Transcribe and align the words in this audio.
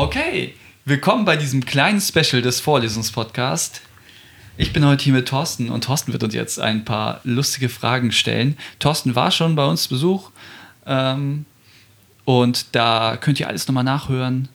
Okay, 0.00 0.54
willkommen 0.84 1.24
bei 1.24 1.36
diesem 1.36 1.66
kleinen 1.66 2.00
Special 2.00 2.40
des 2.40 2.60
Vorlesungspodcasts. 2.60 3.80
Ich 4.56 4.72
bin 4.72 4.86
heute 4.86 5.02
hier 5.02 5.12
mit 5.12 5.26
Thorsten 5.26 5.70
und 5.70 5.82
Thorsten 5.82 6.12
wird 6.12 6.22
uns 6.22 6.34
jetzt 6.34 6.60
ein 6.60 6.84
paar 6.84 7.20
lustige 7.24 7.68
Fragen 7.68 8.12
stellen. 8.12 8.56
Thorsten 8.78 9.16
war 9.16 9.32
schon 9.32 9.56
bei 9.56 9.66
uns 9.66 9.88
Besuch 9.88 10.30
ähm, 10.86 11.46
und 12.24 12.76
da 12.76 13.16
könnt 13.20 13.40
ihr 13.40 13.48
alles 13.48 13.66
nochmal 13.66 13.82
nachhören, 13.82 14.48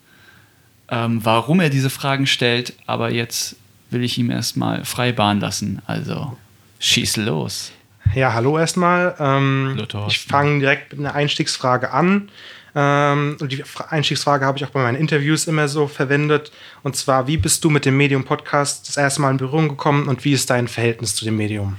ähm, 0.88 1.20
warum 1.26 1.60
er 1.60 1.70
diese 1.70 1.90
Fragen 1.90 2.26
stellt. 2.26 2.74
Aber 2.86 3.12
jetzt 3.12 3.58
will 3.90 4.02
ich 4.02 4.18
ihm 4.18 4.32
erstmal 4.32 4.86
frei 4.86 5.12
Bahn 5.12 5.42
lassen. 5.42 5.82
Also 5.86 6.38
schieß 6.80 7.18
los. 7.18 7.74
Ja, 8.16 8.32
hallo 8.32 8.58
erstmal. 8.58 9.14
Ähm, 9.20 9.76
Hallo, 9.78 10.08
ich 10.08 10.20
fange 10.20 10.62
direkt 10.62 10.94
mit 10.94 11.02
einer 11.02 11.16
Einstiegsfrage 11.16 11.92
an. 11.92 12.30
Ähm, 12.76 13.38
und 13.40 13.52
die 13.52 13.58
Fra- 13.58 13.86
Einstiegsfrage 13.90 14.46
habe 14.46 14.58
ich 14.58 14.66
auch 14.66 14.70
bei 14.70 14.82
meinen 14.82 14.96
Interviews 14.98 15.46
immer 15.48 15.68
so 15.68 15.88
verwendet. 15.88 16.52
Und 16.82 16.96
zwar, 16.96 17.28
wie 17.28 17.38
bist 17.38 17.64
du 17.64 17.70
mit 17.70 17.86
dem 17.86 17.96
Medium 17.98 18.24
Podcast 18.24 18.88
das 18.88 18.98
erste 18.98 19.22
Mal 19.22 19.32
in 19.32 19.38
Berührung 19.38 19.70
gekommen 19.70 20.08
und 20.08 20.24
wie 20.26 20.34
ist 20.34 20.50
dein 20.50 20.68
Verhältnis 20.68 21.16
zu 21.16 21.24
dem 21.26 21.38
Medium? 21.38 21.78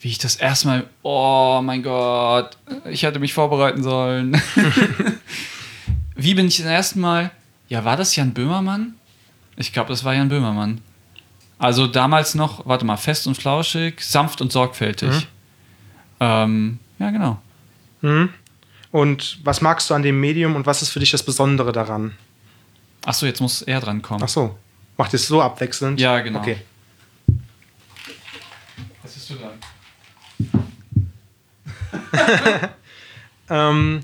Wie 0.00 0.08
ich 0.08 0.18
das 0.18 0.36
erstmal. 0.36 0.84
Oh 1.02 1.60
mein 1.62 1.82
Gott, 1.82 2.56
ich 2.90 3.02
hätte 3.04 3.18
mich 3.18 3.32
vorbereiten 3.32 3.82
sollen. 3.82 4.40
Wie 6.14 6.34
bin 6.34 6.46
ich 6.48 6.56
das 6.58 6.66
erste 6.66 6.98
Mal. 6.98 7.30
Ja, 7.68 7.84
war 7.84 7.96
das 7.96 8.14
Jan 8.16 8.32
Böhmermann? 8.32 8.94
Ich 9.56 9.72
glaube, 9.72 9.88
das 9.90 10.04
war 10.04 10.14
Jan 10.14 10.28
Böhmermann. 10.28 10.80
Also 11.58 11.86
damals 11.86 12.34
noch, 12.34 12.66
warte 12.66 12.84
mal, 12.84 12.96
fest 12.96 13.26
und 13.26 13.36
flauschig, 13.36 14.00
sanft 14.02 14.40
und 14.40 14.52
sorgfältig. 14.52 15.26
Ähm, 16.20 16.78
ja, 16.98 17.10
genau. 17.10 17.40
Mhm. 18.02 18.28
Und 18.96 19.44
was 19.44 19.60
magst 19.60 19.90
du 19.90 19.94
an 19.94 20.02
dem 20.02 20.18
Medium 20.18 20.56
und 20.56 20.64
was 20.64 20.80
ist 20.80 20.88
für 20.88 21.00
dich 21.00 21.10
das 21.10 21.22
Besondere 21.22 21.70
daran? 21.70 22.16
Achso, 23.04 23.26
jetzt 23.26 23.42
muss 23.42 23.60
er 23.60 23.78
dran 23.78 24.00
kommen. 24.00 24.22
Ach 24.24 24.28
so, 24.28 24.56
macht 24.96 25.12
es 25.12 25.26
so 25.26 25.42
abwechselnd? 25.42 26.00
Ja, 26.00 26.18
genau. 26.20 26.38
Okay. 26.38 26.62
Was 29.02 29.12
bist 29.12 29.28
du 29.28 29.34
dran? 29.34 29.52
Ähm, 33.50 34.00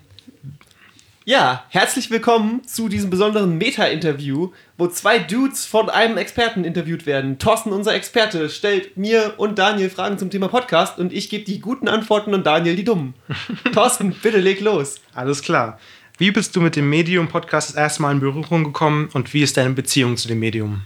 Ja, 1.24 1.64
herzlich 1.68 2.10
willkommen 2.10 2.66
zu 2.66 2.88
diesem 2.88 3.08
besonderen 3.08 3.56
Meta-Interview, 3.56 4.50
wo 4.76 4.88
zwei 4.88 5.20
Dudes 5.20 5.64
von 5.64 5.88
einem 5.88 6.16
Experten 6.16 6.64
interviewt 6.64 7.06
werden. 7.06 7.38
Thorsten, 7.38 7.70
unser 7.70 7.94
Experte, 7.94 8.50
stellt 8.50 8.96
mir 8.96 9.34
und 9.36 9.56
Daniel 9.56 9.88
Fragen 9.88 10.18
zum 10.18 10.30
Thema 10.30 10.48
Podcast 10.48 10.98
und 10.98 11.12
ich 11.12 11.30
gebe 11.30 11.44
die 11.44 11.60
guten 11.60 11.86
Antworten 11.86 12.34
und 12.34 12.44
Daniel 12.44 12.74
die 12.74 12.82
dummen. 12.82 13.14
Thorsten, 13.72 14.16
bitte 14.20 14.40
leg 14.40 14.60
los. 14.60 14.96
alles 15.14 15.42
klar. 15.42 15.78
Wie 16.18 16.32
bist 16.32 16.56
du 16.56 16.60
mit 16.60 16.74
dem 16.74 16.90
Medium 16.90 17.28
Podcast 17.28 17.68
das 17.68 17.76
erste 17.76 18.02
Mal 18.02 18.10
in 18.10 18.20
Berührung 18.20 18.64
gekommen 18.64 19.08
und 19.12 19.32
wie 19.32 19.42
ist 19.42 19.56
deine 19.56 19.74
Beziehung 19.74 20.16
zu 20.16 20.26
dem 20.26 20.40
Medium? 20.40 20.82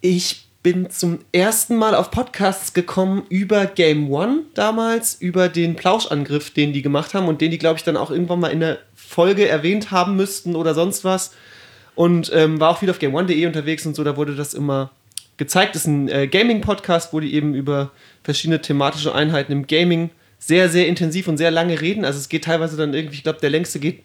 Ich 0.00 0.45
bin 0.66 0.90
zum 0.90 1.20
ersten 1.30 1.76
Mal 1.76 1.94
auf 1.94 2.10
Podcasts 2.10 2.72
gekommen 2.72 3.22
über 3.28 3.66
Game 3.66 4.10
One 4.10 4.40
damals, 4.54 5.14
über 5.14 5.48
den 5.48 5.76
Plauschangriff, 5.76 6.50
den 6.50 6.72
die 6.72 6.82
gemacht 6.82 7.14
haben 7.14 7.28
und 7.28 7.40
den 7.40 7.52
die, 7.52 7.58
glaube 7.58 7.76
ich, 7.76 7.84
dann 7.84 7.96
auch 7.96 8.10
irgendwann 8.10 8.40
mal 8.40 8.48
in 8.48 8.58
der 8.58 8.78
Folge 8.96 9.46
erwähnt 9.46 9.92
haben 9.92 10.16
müssten 10.16 10.56
oder 10.56 10.74
sonst 10.74 11.04
was. 11.04 11.30
Und 11.94 12.32
ähm, 12.34 12.58
war 12.58 12.70
auch 12.70 12.78
viel 12.78 12.90
auf 12.90 12.98
GameOne.de 12.98 13.46
unterwegs 13.46 13.86
und 13.86 13.94
so, 13.94 14.02
da 14.02 14.16
wurde 14.16 14.34
das 14.34 14.54
immer 14.54 14.90
gezeigt. 15.36 15.76
Das 15.76 15.82
ist 15.82 15.86
ein 15.86 16.08
äh, 16.08 16.26
Gaming-Podcast, 16.26 17.12
wo 17.12 17.20
die 17.20 17.34
eben 17.34 17.54
über 17.54 17.92
verschiedene 18.24 18.60
thematische 18.60 19.14
Einheiten 19.14 19.52
im 19.52 19.68
Gaming 19.68 20.10
sehr, 20.40 20.68
sehr 20.68 20.88
intensiv 20.88 21.28
und 21.28 21.36
sehr 21.36 21.52
lange 21.52 21.80
reden. 21.80 22.04
Also 22.04 22.18
es 22.18 22.28
geht 22.28 22.42
teilweise 22.42 22.76
dann 22.76 22.92
irgendwie, 22.92 23.14
ich 23.14 23.22
glaube, 23.22 23.38
der 23.38 23.50
längste 23.50 23.78
geht 23.78 24.02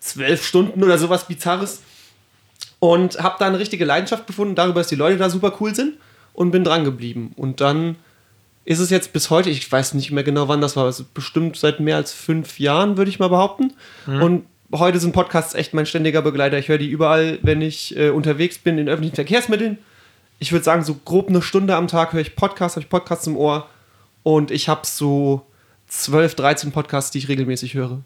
zwölf 0.00 0.44
Stunden 0.44 0.84
oder 0.84 0.98
sowas 0.98 1.26
Bizarres 1.26 1.80
und 2.78 3.22
habe 3.22 3.36
da 3.38 3.46
eine 3.46 3.58
richtige 3.58 3.84
Leidenschaft 3.84 4.26
gefunden 4.26 4.54
darüber, 4.54 4.80
dass 4.80 4.88
die 4.88 4.96
Leute 4.96 5.16
da 5.16 5.30
super 5.30 5.54
cool 5.60 5.74
sind 5.74 5.94
und 6.32 6.50
bin 6.50 6.64
dran 6.64 6.84
geblieben. 6.84 7.32
Und 7.36 7.60
dann 7.60 7.96
ist 8.64 8.80
es 8.80 8.90
jetzt 8.90 9.12
bis 9.12 9.30
heute, 9.30 9.48
ich 9.48 9.70
weiß 9.70 9.94
nicht 9.94 10.10
mehr 10.10 10.24
genau 10.24 10.48
wann 10.48 10.60
das 10.60 10.76
war, 10.76 10.84
also 10.84 11.04
bestimmt 11.14 11.56
seit 11.56 11.80
mehr 11.80 11.96
als 11.96 12.12
fünf 12.12 12.58
Jahren, 12.58 12.96
würde 12.96 13.08
ich 13.08 13.18
mal 13.18 13.28
behaupten. 13.28 13.72
Und 14.20 14.44
heute 14.74 14.98
sind 14.98 15.12
Podcasts 15.12 15.54
echt 15.54 15.72
mein 15.72 15.86
ständiger 15.86 16.22
Begleiter. 16.22 16.58
Ich 16.58 16.68
höre 16.68 16.78
die 16.78 16.90
überall, 16.90 17.38
wenn 17.42 17.62
ich 17.62 17.96
äh, 17.96 18.10
unterwegs 18.10 18.58
bin 18.58 18.78
in 18.78 18.88
öffentlichen 18.88 19.14
Verkehrsmitteln. 19.14 19.78
Ich 20.38 20.52
würde 20.52 20.64
sagen, 20.64 20.84
so 20.84 20.94
grob 21.04 21.28
eine 21.28 21.42
Stunde 21.42 21.76
am 21.76 21.88
Tag 21.88 22.12
höre 22.12 22.20
ich 22.20 22.36
Podcasts, 22.36 22.76
habe 22.76 22.84
ich 22.84 22.90
Podcasts 22.90 23.26
im 23.26 23.36
Ohr. 23.36 23.68
Und 24.22 24.50
ich 24.50 24.68
habe 24.68 24.82
so 24.84 25.46
12, 25.88 26.34
13 26.34 26.72
Podcasts, 26.72 27.12
die 27.12 27.18
ich 27.18 27.28
regelmäßig 27.28 27.74
höre. 27.74 28.00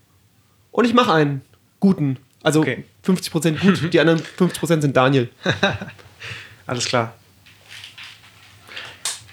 Und 0.71 0.85
ich 0.85 0.95
mache 0.95 1.13
einen 1.13 1.41
guten. 1.81 2.19
Also 2.43 2.61
Okay. 2.61 2.85
50% 3.07 3.59
gut, 3.59 3.93
die 3.93 4.01
anderen 4.01 4.21
50% 4.21 4.81
sind 4.81 4.97
Daniel. 4.97 5.29
Alles 6.67 6.85
klar. 6.87 7.15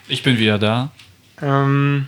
Ich 0.08 0.24
bin 0.24 0.38
wieder 0.38 0.58
da. 0.58 0.92
Ähm, 1.42 2.08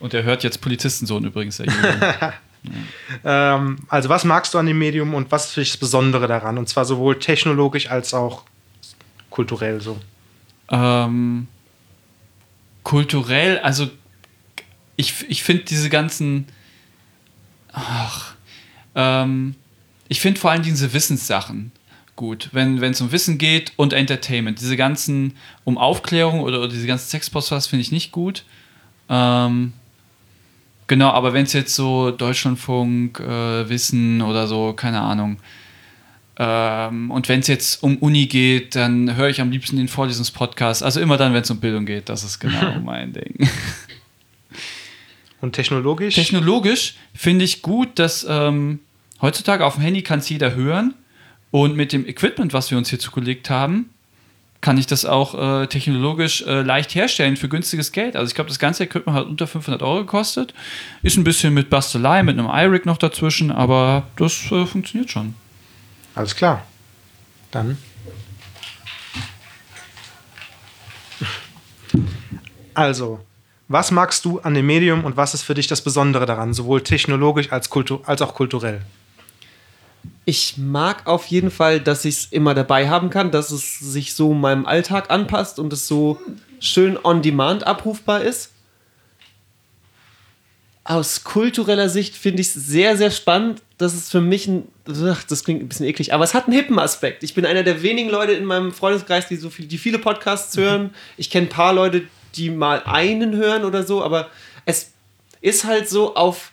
Und 0.00 0.12
er 0.14 0.22
hört 0.24 0.42
jetzt 0.44 0.60
Polizistensohn 0.60 1.24
übrigens. 1.24 1.56
Der 1.58 1.66
Julian. 1.66 2.32
ähm, 3.24 3.78
also, 3.88 4.08
was 4.08 4.24
magst 4.24 4.52
du 4.54 4.58
an 4.58 4.66
dem 4.66 4.78
Medium 4.78 5.14
und 5.14 5.30
was 5.30 5.46
ist 5.46 5.52
für 5.52 5.60
dich 5.60 5.70
das 5.70 5.78
Besondere 5.78 6.26
daran? 6.26 6.58
Und 6.58 6.68
zwar 6.68 6.84
sowohl 6.84 7.18
technologisch 7.18 7.88
als 7.90 8.12
auch 8.14 8.42
kulturell 9.30 9.80
so. 9.80 9.98
ähm, 10.70 11.46
kulturell, 12.82 13.58
also 13.60 13.88
ich, 14.96 15.14
ich 15.28 15.42
finde 15.44 15.64
diese 15.64 15.88
ganzen. 15.90 16.46
Ach, 17.72 18.34
ähm, 18.94 19.54
ich 20.08 20.20
finde 20.20 20.40
vor 20.40 20.50
allem 20.50 20.62
diese 20.62 20.92
Wissenssachen 20.92 21.72
gut, 22.16 22.48
wenn 22.52 22.82
es 22.82 23.00
um 23.00 23.12
Wissen 23.12 23.38
geht 23.38 23.72
und 23.76 23.92
Entertainment. 23.92 24.60
Diese 24.60 24.76
ganzen 24.76 25.34
um 25.64 25.78
Aufklärung 25.78 26.40
oder, 26.40 26.58
oder 26.58 26.68
diese 26.68 26.86
ganzen 26.86 27.08
Sexposts 27.08 27.66
finde 27.66 27.82
ich 27.82 27.92
nicht 27.92 28.10
gut. 28.10 28.44
Ähm, 29.08 29.74
genau, 30.86 31.10
aber 31.10 31.32
wenn 31.34 31.44
es 31.44 31.52
jetzt 31.52 31.74
so 31.74 32.10
Deutschlandfunk, 32.10 33.20
äh, 33.20 33.68
Wissen 33.68 34.22
oder 34.22 34.46
so, 34.46 34.72
keine 34.72 35.02
Ahnung. 35.02 35.36
Ähm, 36.38 37.10
und 37.10 37.28
wenn 37.28 37.40
es 37.40 37.46
jetzt 37.46 37.82
um 37.82 37.96
Uni 37.98 38.26
geht, 38.26 38.74
dann 38.74 39.14
höre 39.16 39.28
ich 39.28 39.40
am 39.40 39.50
liebsten 39.50 39.76
den 39.76 39.88
Vorlesungspodcast. 39.88 40.82
Also 40.82 41.00
immer 41.00 41.16
dann, 41.16 41.32
wenn 41.32 41.42
es 41.42 41.50
um 41.50 41.60
Bildung 41.60 41.86
geht, 41.86 42.08
das 42.08 42.24
ist 42.24 42.38
genau 42.38 42.80
mein 42.84 43.12
Ding. 43.12 43.48
Und 45.40 45.52
technologisch? 45.52 46.14
Technologisch 46.14 46.94
finde 47.14 47.44
ich 47.44 47.62
gut, 47.62 47.98
dass 47.98 48.26
ähm, 48.28 48.80
heutzutage 49.22 49.64
auf 49.64 49.74
dem 49.74 49.82
Handy 49.82 50.02
kann 50.02 50.20
es 50.20 50.28
jeder 50.28 50.54
hören. 50.54 50.94
Und 51.50 51.76
mit 51.76 51.92
dem 51.92 52.06
Equipment, 52.06 52.52
was 52.52 52.70
wir 52.70 52.78
uns 52.78 52.90
hier 52.90 52.98
zugelegt 52.98 53.50
haben, 53.50 53.90
kann 54.60 54.78
ich 54.78 54.86
das 54.86 55.04
auch 55.04 55.62
äh, 55.62 55.66
technologisch 55.68 56.42
äh, 56.42 56.62
leicht 56.62 56.94
herstellen 56.94 57.36
für 57.36 57.48
günstiges 57.48 57.92
Geld. 57.92 58.16
Also 58.16 58.30
ich 58.30 58.34
glaube, 58.34 58.48
das 58.48 58.58
ganze 58.58 58.84
Equipment 58.84 59.16
hat 59.16 59.26
unter 59.26 59.46
500 59.46 59.82
Euro 59.82 59.98
gekostet. 59.98 60.54
Ist 61.02 61.16
ein 61.16 61.24
bisschen 61.24 61.54
mit 61.54 61.70
Bastelei, 61.70 62.22
mit 62.22 62.38
einem 62.38 62.48
iRig 62.48 62.84
noch 62.84 62.98
dazwischen, 62.98 63.52
aber 63.52 64.08
das 64.16 64.50
äh, 64.50 64.66
funktioniert 64.66 65.10
schon. 65.10 65.34
Alles 66.14 66.34
klar. 66.34 66.66
Dann. 67.50 67.78
Also, 72.74 73.20
was 73.68 73.90
magst 73.90 74.24
du 74.24 74.40
an 74.40 74.54
dem 74.54 74.66
Medium 74.66 75.04
und 75.04 75.16
was 75.16 75.34
ist 75.34 75.42
für 75.42 75.54
dich 75.54 75.66
das 75.66 75.80
Besondere 75.80 76.26
daran, 76.26 76.54
sowohl 76.54 76.82
technologisch 76.82 77.52
als, 77.52 77.70
kultu 77.70 78.00
als 78.04 78.20
auch 78.20 78.34
kulturell? 78.34 78.82
Ich 80.28 80.56
mag 80.58 81.06
auf 81.06 81.26
jeden 81.26 81.52
Fall, 81.52 81.78
dass 81.78 82.04
ich 82.04 82.16
es 82.16 82.26
immer 82.32 82.52
dabei 82.52 82.88
haben 82.88 83.10
kann, 83.10 83.30
dass 83.30 83.52
es 83.52 83.78
sich 83.78 84.12
so 84.14 84.34
meinem 84.34 84.66
Alltag 84.66 85.08
anpasst 85.08 85.60
und 85.60 85.72
es 85.72 85.86
so 85.86 86.20
schön 86.58 86.98
on 87.00 87.22
demand 87.22 87.64
abrufbar 87.64 88.22
ist. 88.22 88.50
Aus 90.82 91.22
kultureller 91.22 91.88
Sicht 91.88 92.16
finde 92.16 92.40
ich 92.40 92.48
es 92.48 92.54
sehr, 92.54 92.96
sehr 92.96 93.12
spannend. 93.12 93.62
Das 93.78 93.94
ist 93.94 94.10
für 94.10 94.20
mich 94.20 94.48
ein. 94.48 94.66
Ach, 94.88 95.22
das 95.22 95.44
klingt 95.44 95.62
ein 95.62 95.68
bisschen 95.68 95.86
eklig, 95.86 96.12
aber 96.12 96.24
es 96.24 96.34
hat 96.34 96.46
einen 96.46 96.56
hippen 96.56 96.80
Aspekt. 96.80 97.22
Ich 97.22 97.34
bin 97.34 97.46
einer 97.46 97.62
der 97.62 97.82
wenigen 97.82 98.10
Leute 98.10 98.32
in 98.32 98.46
meinem 98.46 98.72
Freundeskreis, 98.72 99.28
die 99.28 99.36
so 99.36 99.48
viel, 99.48 99.66
die 99.66 99.78
viele 99.78 100.00
Podcasts 100.00 100.56
hören. 100.56 100.92
Ich 101.16 101.30
kenne 101.30 101.46
ein 101.46 101.50
paar 101.50 101.72
Leute, 101.72 102.02
die 102.34 102.50
mal 102.50 102.82
einen 102.84 103.36
hören 103.36 103.64
oder 103.64 103.84
so, 103.84 104.02
aber 104.02 104.28
es 104.64 104.90
ist 105.40 105.64
halt 105.64 105.88
so 105.88 106.16
auf 106.16 106.50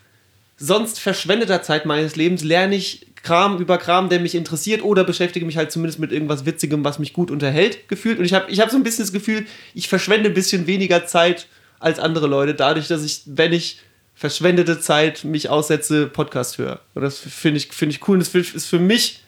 sonst 0.58 1.00
verschwendeter 1.00 1.64
Zeit 1.64 1.88
meines 1.88 2.16
Lebens 2.16 2.44
lerne 2.44 2.76
ich 2.76 3.08
Kram 3.24 3.58
über 3.58 3.78
Kram, 3.78 4.10
der 4.10 4.20
mich 4.20 4.36
interessiert 4.36 4.84
oder 4.84 5.04
beschäftige 5.04 5.46
mich 5.46 5.58
halt 5.58 5.72
zumindest 5.72 5.98
mit 5.98 6.12
irgendwas 6.12 6.46
Witzigem, 6.46 6.84
was 6.84 7.00
mich 7.00 7.14
gut 7.14 7.32
unterhält, 7.32 7.88
gefühlt. 7.88 8.20
Und 8.20 8.26
ich 8.26 8.34
habe 8.34 8.52
ich 8.52 8.60
hab 8.60 8.70
so 8.70 8.78
ein 8.78 8.84
bisschen 8.84 9.06
das 9.06 9.14
Gefühl, 9.14 9.46
ich 9.74 9.88
verschwende 9.88 10.30
ein 10.30 10.34
bisschen 10.34 10.68
weniger 10.68 11.06
Zeit 11.06 11.48
als 11.80 12.00
andere 12.00 12.28
Leute, 12.28 12.54
dadurch, 12.54 12.88
dass 12.88 13.04
ich, 13.04 13.22
wenn 13.26 13.54
ich 13.54 13.80
verschwendete 14.14 14.80
Zeit 14.80 15.24
mich 15.24 15.50
aussetze, 15.50 16.08
Podcast 16.08 16.58
höre. 16.58 16.82
Und 16.94 17.02
das 17.02 17.18
finde 17.18 17.58
ich, 17.58 17.68
find 17.70 17.94
ich 17.94 18.08
cool. 18.08 18.18
Und 18.18 18.20
das 18.20 18.36
ist 18.36 18.68
für 18.68 18.80
mich 18.80 19.22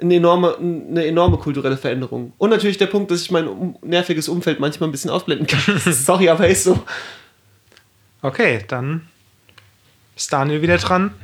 eine 0.00 0.14
enorme, 0.14 0.56
eine 0.56 1.04
enorme 1.04 1.38
kulturelle 1.38 1.76
Veränderung. 1.76 2.32
Und 2.38 2.50
natürlich 2.50 2.78
der 2.78 2.86
Punkt, 2.86 3.10
dass 3.10 3.20
ich 3.20 3.30
mein 3.30 3.76
nerviges 3.82 4.28
Umfeld 4.28 4.60
manchmal 4.60 4.88
ein 4.88 4.92
bisschen 4.92 5.10
ausblenden 5.10 5.46
kann. 5.46 5.80
Sorry, 5.92 6.28
aber 6.28 6.46
ist 6.46 6.64
so. 6.64 6.82
Okay, 8.22 8.64
dann 8.68 9.08
ist 10.16 10.32
Daniel 10.32 10.62
wieder 10.62 10.78
dran. 10.78 11.14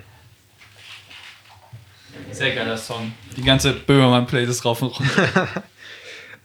Sehr 2.35 2.55
geiler 2.55 2.77
Song. 2.77 3.13
Die 3.37 3.43
ganze 3.43 3.73
Böhmermann-Playlist 3.73 4.65
rauf 4.65 4.83
und 4.83 4.89
runter. 4.99 5.49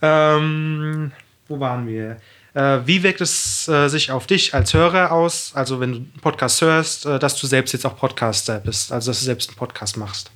Ähm, 0.01 1.11
wo 1.49 1.59
waren 1.59 1.85
wir? 1.85 2.21
Äh, 2.53 2.79
wie 2.85 3.03
wirkt 3.03 3.19
es 3.19 3.67
äh, 3.67 3.89
sich 3.89 4.11
auf 4.11 4.27
dich 4.27 4.53
als 4.53 4.73
Hörer 4.73 5.11
aus, 5.11 5.51
also 5.55 5.81
wenn 5.81 5.91
du 5.91 5.97
einen 5.97 6.13
Podcast 6.21 6.61
hörst, 6.61 7.05
äh, 7.05 7.19
dass 7.19 7.35
du 7.35 7.47
selbst 7.47 7.73
jetzt 7.73 7.85
auch 7.85 7.97
Podcaster 7.97 8.59
bist, 8.61 8.93
also 8.93 9.11
dass 9.11 9.19
du 9.19 9.25
selbst 9.25 9.49
einen 9.49 9.57
Podcast 9.57 9.97
machst? 9.97 10.31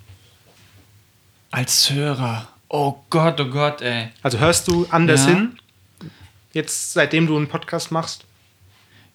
Als 1.49 1.89
Hörer. 1.89 2.49
Oh 2.67 2.95
Gott, 3.09 3.39
oh 3.39 3.45
Gott, 3.45 3.81
ey. 3.81 4.09
Also 4.21 4.37
hörst 4.39 4.67
du 4.67 4.85
anders 4.89 5.21
Ja. 5.27 5.29
hin, 5.35 5.57
jetzt 6.51 6.91
seitdem 6.91 7.25
du 7.25 7.37
einen 7.37 7.47
Podcast 7.47 7.89
machst? 7.89 8.25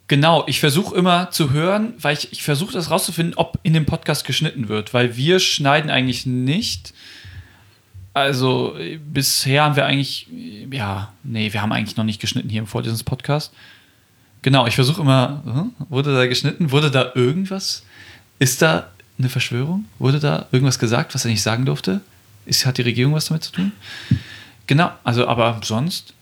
Genau, 0.09 0.45
ich 0.47 0.59
versuche 0.59 0.97
immer 0.97 1.31
zu 1.31 1.51
hören, 1.51 1.93
weil 2.01 2.17
ich, 2.17 2.33
ich 2.33 2.43
versuche 2.43 2.73
das 2.73 2.91
rauszufinden, 2.91 3.35
ob 3.37 3.59
in 3.63 3.75
dem 3.75 3.85
Podcast 3.85 4.25
geschnitten 4.25 4.69
wird, 4.69 4.95
weil 4.95 5.17
wir 5.17 5.39
schneiden 5.39 5.91
eigentlich 5.91 6.25
nicht. 6.25 6.95
Also 8.15 8.75
bisher 9.13 9.65
haben 9.65 9.77
wir 9.77 9.85
eigentlich, 9.85 10.27
ja, 10.71 11.13
nee, 11.23 11.53
wir 11.53 11.61
haben 11.61 11.73
eigentlich 11.73 11.99
noch 11.99 12.05
nicht 12.05 12.23
geschnitten 12.23 12.49
hier 12.49 12.61
im 12.61 12.67
Vorlesungspodcast. 12.67 13.53
Genau, 14.41 14.67
ich 14.67 14.77
versuche 14.77 15.03
immer, 15.03 15.43
hm, 15.45 15.73
wurde 15.91 16.15
da 16.15 16.27
geschnitten? 16.27 16.71
Wurde 16.71 16.91
da 16.91 17.13
irgendwas? 17.15 17.85
Ist 18.39 18.63
da 18.63 18.89
eine 19.19 19.29
Verschwörung? 19.29 19.85
Wurde 19.99 20.21
da 20.21 20.47
irgendwas 20.53 20.79
gesagt, 20.79 21.15
was 21.15 21.27
er 21.27 21.31
nicht 21.31 21.43
sagen 21.43 21.67
durfte? 21.67 22.01
Ist, 22.47 22.65
hat 22.65 22.79
die 22.79 22.83
Regierung 22.83 23.13
was 23.13 23.27
damit 23.27 23.45
zu 23.45 23.53
tun? 23.53 23.73
Genau, 24.67 24.91
also 25.05 25.29
aber 25.29 25.61
sonst. 25.63 26.15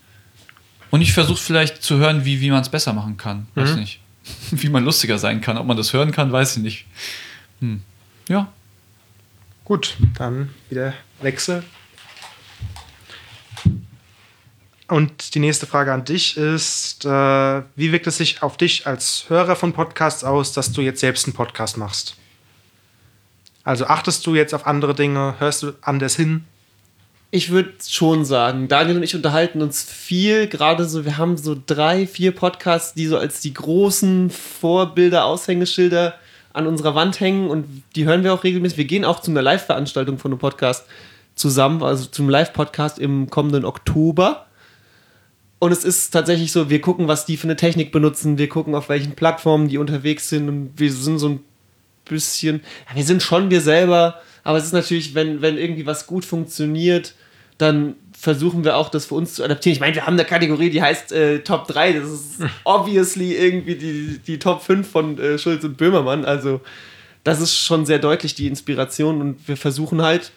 Und 0.89 1.01
ich 1.01 1.13
versuche 1.13 1.41
vielleicht 1.41 1.83
zu 1.83 1.97
hören, 1.97 2.25
wie, 2.25 2.41
wie 2.41 2.49
man 2.49 2.61
es 2.61 2.69
besser 2.69 2.93
machen 2.93 3.17
kann. 3.17 3.47
Weiß 3.55 3.75
nicht. 3.75 3.99
Wie 4.51 4.67
man 4.67 4.83
lustiger 4.83 5.17
sein 5.17 5.39
kann. 5.39 5.57
Ob 5.57 5.65
man 5.65 5.77
das 5.77 5.93
hören 5.93 6.11
kann, 6.11 6.33
weiß 6.33 6.57
ich 6.57 6.63
nicht. 6.63 6.85
Hm. 7.61 7.81
Ja. 8.27 8.51
Gut, 9.63 9.95
dann 10.17 10.49
wieder 10.69 10.93
Wechsel. 11.21 11.63
Und 14.87 15.35
die 15.35 15.39
nächste 15.39 15.65
Frage 15.65 15.93
an 15.93 16.05
dich 16.05 16.37
ist, 16.37 17.03
äh, 17.03 17.09
wie 17.09 17.91
wirkt 17.91 18.07
es 18.07 18.17
sich 18.17 18.41
auf 18.41 18.55
dich 18.55 18.87
als 18.87 19.25
Hörer 19.27 19.57
von 19.57 19.73
Podcasts 19.73 20.23
aus, 20.23 20.53
dass 20.53 20.71
du 20.71 20.81
jetzt 20.81 21.01
selbst 21.01 21.25
einen 21.25 21.33
Podcast 21.33 21.77
machst? 21.77 22.15
Also 23.65 23.87
achtest 23.87 24.25
du 24.25 24.35
jetzt 24.35 24.53
auf 24.53 24.65
andere 24.65 24.95
Dinge, 24.95 25.35
hörst 25.39 25.63
du 25.63 25.73
anders 25.81 26.15
hin? 26.15 26.45
Ich 27.29 27.49
würde 27.49 27.73
schon 27.85 28.23
sagen, 28.23 28.69
Daniel 28.69 28.97
und 28.97 29.03
ich 29.03 29.13
unterhalten 29.13 29.61
uns 29.61 29.83
viel, 29.83 30.47
gerade 30.47 30.85
so, 30.85 31.03
wir 31.03 31.17
haben 31.17 31.35
so 31.35 31.57
drei, 31.65 32.07
vier 32.07 32.31
Podcasts, 32.31 32.93
die 32.93 33.05
so 33.05 33.17
als 33.17 33.41
die 33.41 33.53
großen 33.53 34.29
Vorbilder, 34.29 35.25
Aushängeschilder 35.25 36.15
an 36.53 36.67
unserer 36.67 36.95
Wand 36.95 37.19
hängen 37.19 37.49
und 37.49 37.83
die 37.97 38.05
hören 38.05 38.23
wir 38.23 38.33
auch 38.33 38.45
regelmäßig. 38.45 38.77
Wir 38.77 38.85
gehen 38.85 39.03
auch 39.03 39.19
zu 39.19 39.31
einer 39.31 39.41
Live-Veranstaltung 39.41 40.19
von 40.19 40.31
einem 40.31 40.39
Podcast 40.39 40.85
zusammen, 41.35 41.83
also 41.83 42.05
zum 42.05 42.29
Live-Podcast 42.29 42.97
im 42.97 43.29
kommenden 43.29 43.65
Oktober. 43.65 44.47
Und 45.59 45.73
es 45.73 45.83
ist 45.83 46.11
tatsächlich 46.11 46.53
so, 46.53 46.69
wir 46.69 46.79
gucken, 46.79 47.09
was 47.09 47.25
die 47.25 47.35
für 47.35 47.47
eine 47.47 47.57
Technik 47.57 47.91
benutzen, 47.91 48.37
wir 48.37 48.47
gucken, 48.47 48.73
auf 48.73 48.87
welchen 48.87 49.15
Plattformen 49.15 49.67
die 49.67 49.77
unterwegs 49.77 50.29
sind 50.29 50.47
und 50.47 50.71
wir 50.77 50.93
sind 50.93 51.19
so 51.19 51.27
ein 51.29 51.39
bisschen, 52.05 52.61
ja, 52.89 52.95
wir 52.95 53.03
sind 53.03 53.21
schon 53.21 53.49
wir 53.49 53.59
selber, 53.59 54.21
aber 54.47 54.59
es 54.59 54.63
ist 54.63 54.71
natürlich, 54.71 55.13
wenn, 55.13 55.41
wenn 55.41 55.57
irgendwie 55.57 55.85
was 55.85 56.07
gut 56.07 56.23
funktioniert, 56.23 57.15
dann 57.57 57.95
versuchen 58.17 58.63
wir 58.63 58.77
auch, 58.77 58.87
das 58.87 59.07
für 59.07 59.15
uns 59.15 59.33
zu 59.33 59.43
adaptieren. 59.43 59.73
Ich 59.73 59.81
meine, 59.81 59.93
wir 59.93 60.05
haben 60.05 60.13
eine 60.13 60.23
Kategorie, 60.23 60.69
die 60.69 60.81
heißt 60.81 61.11
äh, 61.11 61.39
Top 61.39 61.67
3, 61.67 61.91
das 61.91 62.09
ist 62.09 62.39
obviously 62.63 63.35
irgendwie 63.35 63.75
die, 63.75 64.21
die 64.25 64.39
Top 64.39 64.61
5 64.61 64.89
von 64.89 65.19
äh, 65.19 65.37
Schulz 65.37 65.65
und 65.65 65.75
Böhmermann, 65.75 66.23
also 66.23 66.61
das 67.25 67.41
ist 67.41 67.57
schon 67.57 67.85
sehr 67.85 67.99
deutlich 67.99 68.35
die 68.35 68.47
Inspiration 68.47 69.19
und 69.19 69.49
wir 69.49 69.57
versuchen 69.57 70.01
halt, 70.01 70.31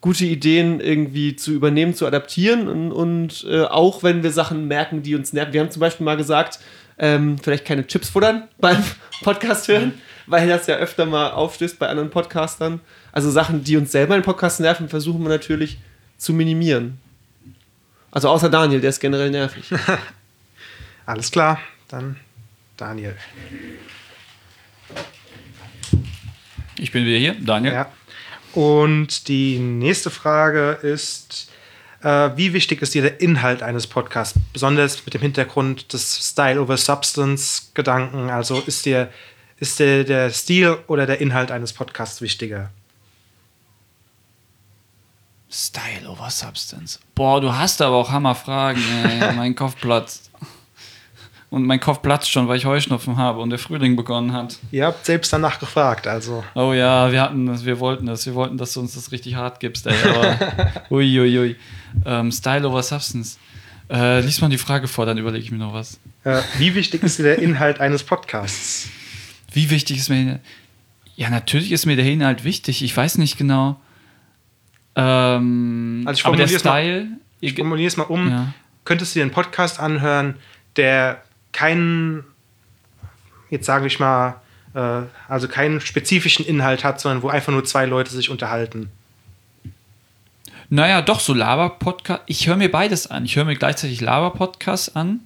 gute 0.00 0.26
Ideen 0.26 0.78
irgendwie 0.78 1.34
zu 1.34 1.50
übernehmen, 1.50 1.92
zu 1.92 2.06
adaptieren 2.06 2.68
und, 2.68 2.92
und 2.92 3.44
äh, 3.50 3.64
auch 3.64 4.04
wenn 4.04 4.22
wir 4.22 4.30
Sachen 4.30 4.68
merken, 4.68 5.02
die 5.02 5.16
uns 5.16 5.32
nerven. 5.32 5.52
Wir 5.52 5.60
haben 5.60 5.72
zum 5.72 5.80
Beispiel 5.80 6.04
mal 6.04 6.16
gesagt, 6.16 6.60
ähm, 7.00 7.36
vielleicht 7.36 7.64
keine 7.64 7.84
Chips 7.84 8.10
futtern 8.10 8.44
beim 8.60 8.80
Podcast 9.24 9.66
hören, 9.66 9.94
weil 10.30 10.48
das 10.48 10.66
ja 10.66 10.76
öfter 10.76 11.06
mal 11.06 11.30
aufstößt 11.30 11.78
bei 11.78 11.88
anderen 11.88 12.10
Podcastern. 12.10 12.80
Also 13.12 13.30
Sachen, 13.30 13.64
die 13.64 13.76
uns 13.76 13.92
selber 13.92 14.16
im 14.16 14.22
Podcast 14.22 14.60
nerven, 14.60 14.88
versuchen 14.88 15.22
wir 15.22 15.28
natürlich 15.28 15.78
zu 16.16 16.32
minimieren. 16.32 16.98
Also 18.10 18.28
außer 18.28 18.48
Daniel, 18.48 18.80
der 18.80 18.90
ist 18.90 19.00
generell 19.00 19.30
nervig. 19.30 19.64
Alles 21.06 21.30
klar, 21.30 21.60
dann 21.88 22.16
Daniel. 22.76 23.16
Ich 26.78 26.92
bin 26.92 27.04
wieder 27.04 27.18
hier, 27.18 27.34
Daniel. 27.40 27.72
Ja. 27.72 27.92
Und 28.54 29.28
die 29.28 29.58
nächste 29.58 30.10
Frage 30.10 30.78
ist, 30.82 31.50
äh, 32.02 32.30
wie 32.36 32.52
wichtig 32.52 32.80
ist 32.82 32.94
dir 32.94 33.02
der 33.02 33.20
Inhalt 33.20 33.62
eines 33.62 33.86
Podcasts? 33.86 34.38
Besonders 34.52 35.04
mit 35.04 35.14
dem 35.14 35.20
Hintergrund 35.20 35.92
des 35.92 36.30
Style 36.30 36.60
over 36.60 36.76
Substance 36.76 37.70
Gedanken. 37.74 38.30
Also 38.30 38.60
ist 38.60 38.86
dir, 38.86 39.10
ist 39.60 39.78
dir 39.78 40.04
der 40.04 40.30
Stil 40.30 40.78
oder 40.86 41.06
der 41.06 41.20
Inhalt 41.20 41.50
eines 41.50 41.72
Podcasts 41.72 42.20
wichtiger? 42.22 42.70
Style 45.50 46.08
over 46.08 46.30
Substance. 46.30 46.98
Boah, 47.14 47.40
du 47.40 47.52
hast 47.52 47.82
aber 47.82 47.96
auch 47.96 48.10
Hammerfragen, 48.10 48.82
ey. 49.04 49.32
mein 49.36 49.54
Kopf 49.54 49.76
platzt. 49.80 50.30
Und 51.50 51.66
mein 51.66 51.80
Kopf 51.80 52.00
platzt 52.00 52.30
schon, 52.30 52.46
weil 52.46 52.56
ich 52.58 52.64
Heuschnupfen 52.64 53.16
habe 53.16 53.40
und 53.40 53.50
der 53.50 53.58
Frühling 53.58 53.96
begonnen 53.96 54.32
hat. 54.32 54.58
Ihr 54.70 54.86
habt 54.86 55.04
selbst 55.04 55.32
danach 55.32 55.58
gefragt, 55.58 56.06
also. 56.06 56.44
Oh 56.54 56.72
ja, 56.72 57.10
wir 57.10 57.20
hatten 57.20 57.46
das, 57.46 57.64
wir 57.64 57.80
wollten 57.80 58.06
das, 58.06 58.24
wir 58.24 58.36
wollten, 58.36 58.56
dass 58.56 58.72
du 58.72 58.80
uns 58.80 58.94
das 58.94 59.10
richtig 59.10 59.34
hart 59.34 59.58
gibst, 59.58 59.86
ey. 59.88 59.96
Aber 60.08 60.72
uiuiui. 60.90 61.20
Ui, 61.20 61.38
ui. 61.38 61.56
ähm, 62.06 62.30
Style 62.30 62.66
over 62.66 62.84
Substance. 62.84 63.36
Äh, 63.90 64.20
lies 64.20 64.40
mal 64.40 64.48
die 64.48 64.58
Frage 64.58 64.86
vor, 64.86 65.04
dann 65.04 65.18
überlege 65.18 65.44
ich 65.44 65.50
mir 65.50 65.58
noch 65.58 65.74
was. 65.74 65.98
Äh, 66.22 66.40
wie 66.58 66.76
wichtig 66.76 67.02
ist 67.02 67.18
dir 67.18 67.24
der 67.24 67.40
Inhalt 67.40 67.80
eines 67.80 68.04
Podcasts? 68.04 68.88
Wie 69.52 69.70
wichtig 69.70 69.98
ist 69.98 70.08
mir. 70.08 70.40
Ja, 71.16 71.28
natürlich 71.30 71.72
ist 71.72 71.86
mir 71.86 71.96
der 71.96 72.06
Inhalt 72.06 72.44
wichtig. 72.44 72.82
Ich 72.82 72.96
weiß 72.96 73.18
nicht 73.18 73.36
genau. 73.36 73.80
Ähm, 74.96 76.02
Also 76.06 76.18
ich 76.20 76.26
aber 76.26 76.36
der 76.36 76.46
formulier's 76.48 76.64
mal- 76.64 76.82
Style. 76.82 77.08
Ich 77.40 77.54
formuliere 77.54 77.88
es 77.88 77.96
mal 77.96 78.04
um. 78.04 78.28
Ja. 78.30 78.52
Könntest 78.84 79.14
du 79.14 79.18
dir 79.18 79.22
einen 79.24 79.32
Podcast 79.32 79.80
anhören, 79.80 80.34
der 80.76 81.22
keinen, 81.52 82.24
jetzt 83.50 83.66
sage 83.66 83.86
ich 83.86 83.98
mal, 83.98 84.40
äh, 84.74 85.02
also 85.28 85.48
keinen 85.48 85.80
spezifischen 85.80 86.44
Inhalt 86.44 86.84
hat, 86.84 87.00
sondern 87.00 87.22
wo 87.22 87.28
einfach 87.28 87.52
nur 87.52 87.64
zwei 87.64 87.86
Leute 87.86 88.10
sich 88.10 88.30
unterhalten? 88.30 88.90
Naja, 90.68 91.02
doch, 91.02 91.18
so 91.20 91.34
Laber-Podcast. 91.34 92.22
Ich 92.26 92.46
höre 92.46 92.56
mir 92.56 92.70
beides 92.70 93.08
an. 93.08 93.24
Ich 93.24 93.34
höre 93.36 93.44
mir 93.44 93.56
gleichzeitig 93.56 94.00
Laber-Podcasts 94.00 94.94
an, 94.94 95.20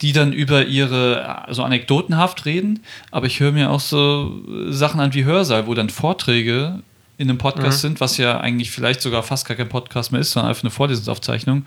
die 0.00 0.12
dann 0.12 0.32
über 0.32 0.66
ihre, 0.66 1.46
so 1.50 1.62
anekdotenhaft 1.62 2.44
reden, 2.44 2.80
aber 3.10 3.26
ich 3.26 3.40
höre 3.40 3.52
mir 3.52 3.70
auch 3.70 3.80
so 3.80 4.42
Sachen 4.68 5.00
an 5.00 5.14
wie 5.14 5.24
Hörsaal, 5.24 5.66
wo 5.66 5.74
dann 5.74 5.90
Vorträge 5.90 6.82
in 7.18 7.28
einem 7.28 7.38
Podcast 7.38 7.80
sind, 7.80 8.00
was 8.00 8.16
ja 8.16 8.40
eigentlich 8.40 8.70
vielleicht 8.70 9.02
sogar 9.02 9.24
fast 9.24 9.46
gar 9.46 9.56
kein 9.56 9.68
Podcast 9.68 10.12
mehr 10.12 10.20
ist, 10.20 10.30
sondern 10.30 10.50
einfach 10.50 10.62
eine 10.62 10.70
Vorlesungsaufzeichnung. 10.70 11.66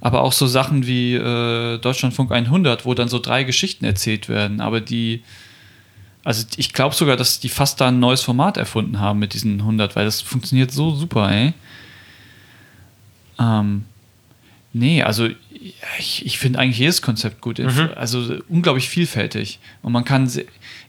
Aber 0.00 0.22
auch 0.22 0.32
so 0.32 0.46
Sachen 0.46 0.86
wie 0.86 1.14
äh, 1.14 1.78
Deutschlandfunk 1.78 2.30
100, 2.30 2.86
wo 2.86 2.94
dann 2.94 3.08
so 3.08 3.18
drei 3.18 3.42
Geschichten 3.44 3.84
erzählt 3.84 4.28
werden, 4.28 4.60
aber 4.60 4.80
die, 4.80 5.22
also 6.24 6.46
ich 6.56 6.72
glaube 6.72 6.94
sogar, 6.94 7.16
dass 7.16 7.40
die 7.40 7.48
fast 7.48 7.80
da 7.80 7.88
ein 7.88 7.98
neues 7.98 8.22
Format 8.22 8.56
erfunden 8.56 9.00
haben 9.00 9.18
mit 9.18 9.34
diesen 9.34 9.60
100, 9.60 9.96
weil 9.96 10.04
das 10.04 10.20
funktioniert 10.20 10.70
so 10.70 10.94
super, 10.94 11.30
ey. 11.30 11.52
Ähm, 13.38 13.84
nee, 14.72 15.02
also 15.02 15.28
ich, 15.98 16.24
ich 16.24 16.38
finde 16.38 16.58
eigentlich 16.58 16.78
jedes 16.78 17.02
Konzept 17.02 17.40
gut. 17.40 17.60
Also 17.96 18.38
unglaublich 18.48 18.88
vielfältig. 18.88 19.58
Und 19.82 19.92
man 19.92 20.04
kann, 20.04 20.30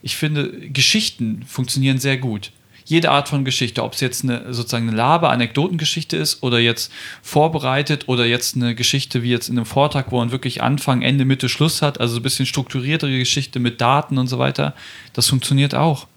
ich 0.01 0.15
finde, 0.15 0.51
Geschichten 0.69 1.43
funktionieren 1.45 1.97
sehr 1.97 2.17
gut. 2.17 2.51
Jede 2.85 3.11
Art 3.11 3.29
von 3.29 3.45
Geschichte, 3.45 3.83
ob 3.83 3.93
es 3.93 4.01
jetzt 4.01 4.23
eine 4.23 4.53
sozusagen 4.53 4.87
eine 4.89 4.97
Laber-Anekdotengeschichte 4.97 6.17
ist 6.17 6.43
oder 6.43 6.59
jetzt 6.59 6.91
vorbereitet 7.21 8.07
oder 8.07 8.25
jetzt 8.25 8.55
eine 8.55 8.75
Geschichte 8.75 9.23
wie 9.23 9.29
jetzt 9.29 9.49
in 9.49 9.57
einem 9.57 9.65
Vortrag, 9.65 10.11
wo 10.11 10.17
man 10.17 10.31
wirklich 10.31 10.61
Anfang, 10.61 11.01
Ende, 11.01 11.23
Mitte, 11.23 11.47
Schluss 11.47 11.81
hat, 11.81 12.01
also 12.01 12.15
so 12.15 12.19
ein 12.19 12.23
bisschen 12.23 12.45
strukturiertere 12.45 13.17
Geschichte 13.17 13.59
mit 13.59 13.79
Daten 13.79 14.17
und 14.17 14.27
so 14.27 14.39
weiter, 14.39 14.73
das 15.13 15.27
funktioniert 15.27 15.75
auch. 15.75 16.07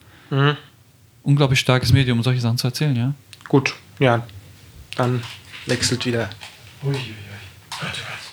Unglaublich 1.23 1.61
starkes 1.61 1.93
Medium, 1.93 2.19
um 2.19 2.25
solche 2.25 2.41
Sachen 2.41 2.59
zu 2.59 2.67
erzählen, 2.67 2.97
ja. 2.97 3.15
Gut, 3.49 3.75
ja, 4.01 4.27
dann 4.97 5.23
wechselt 5.67 6.07
wieder. 6.07 6.31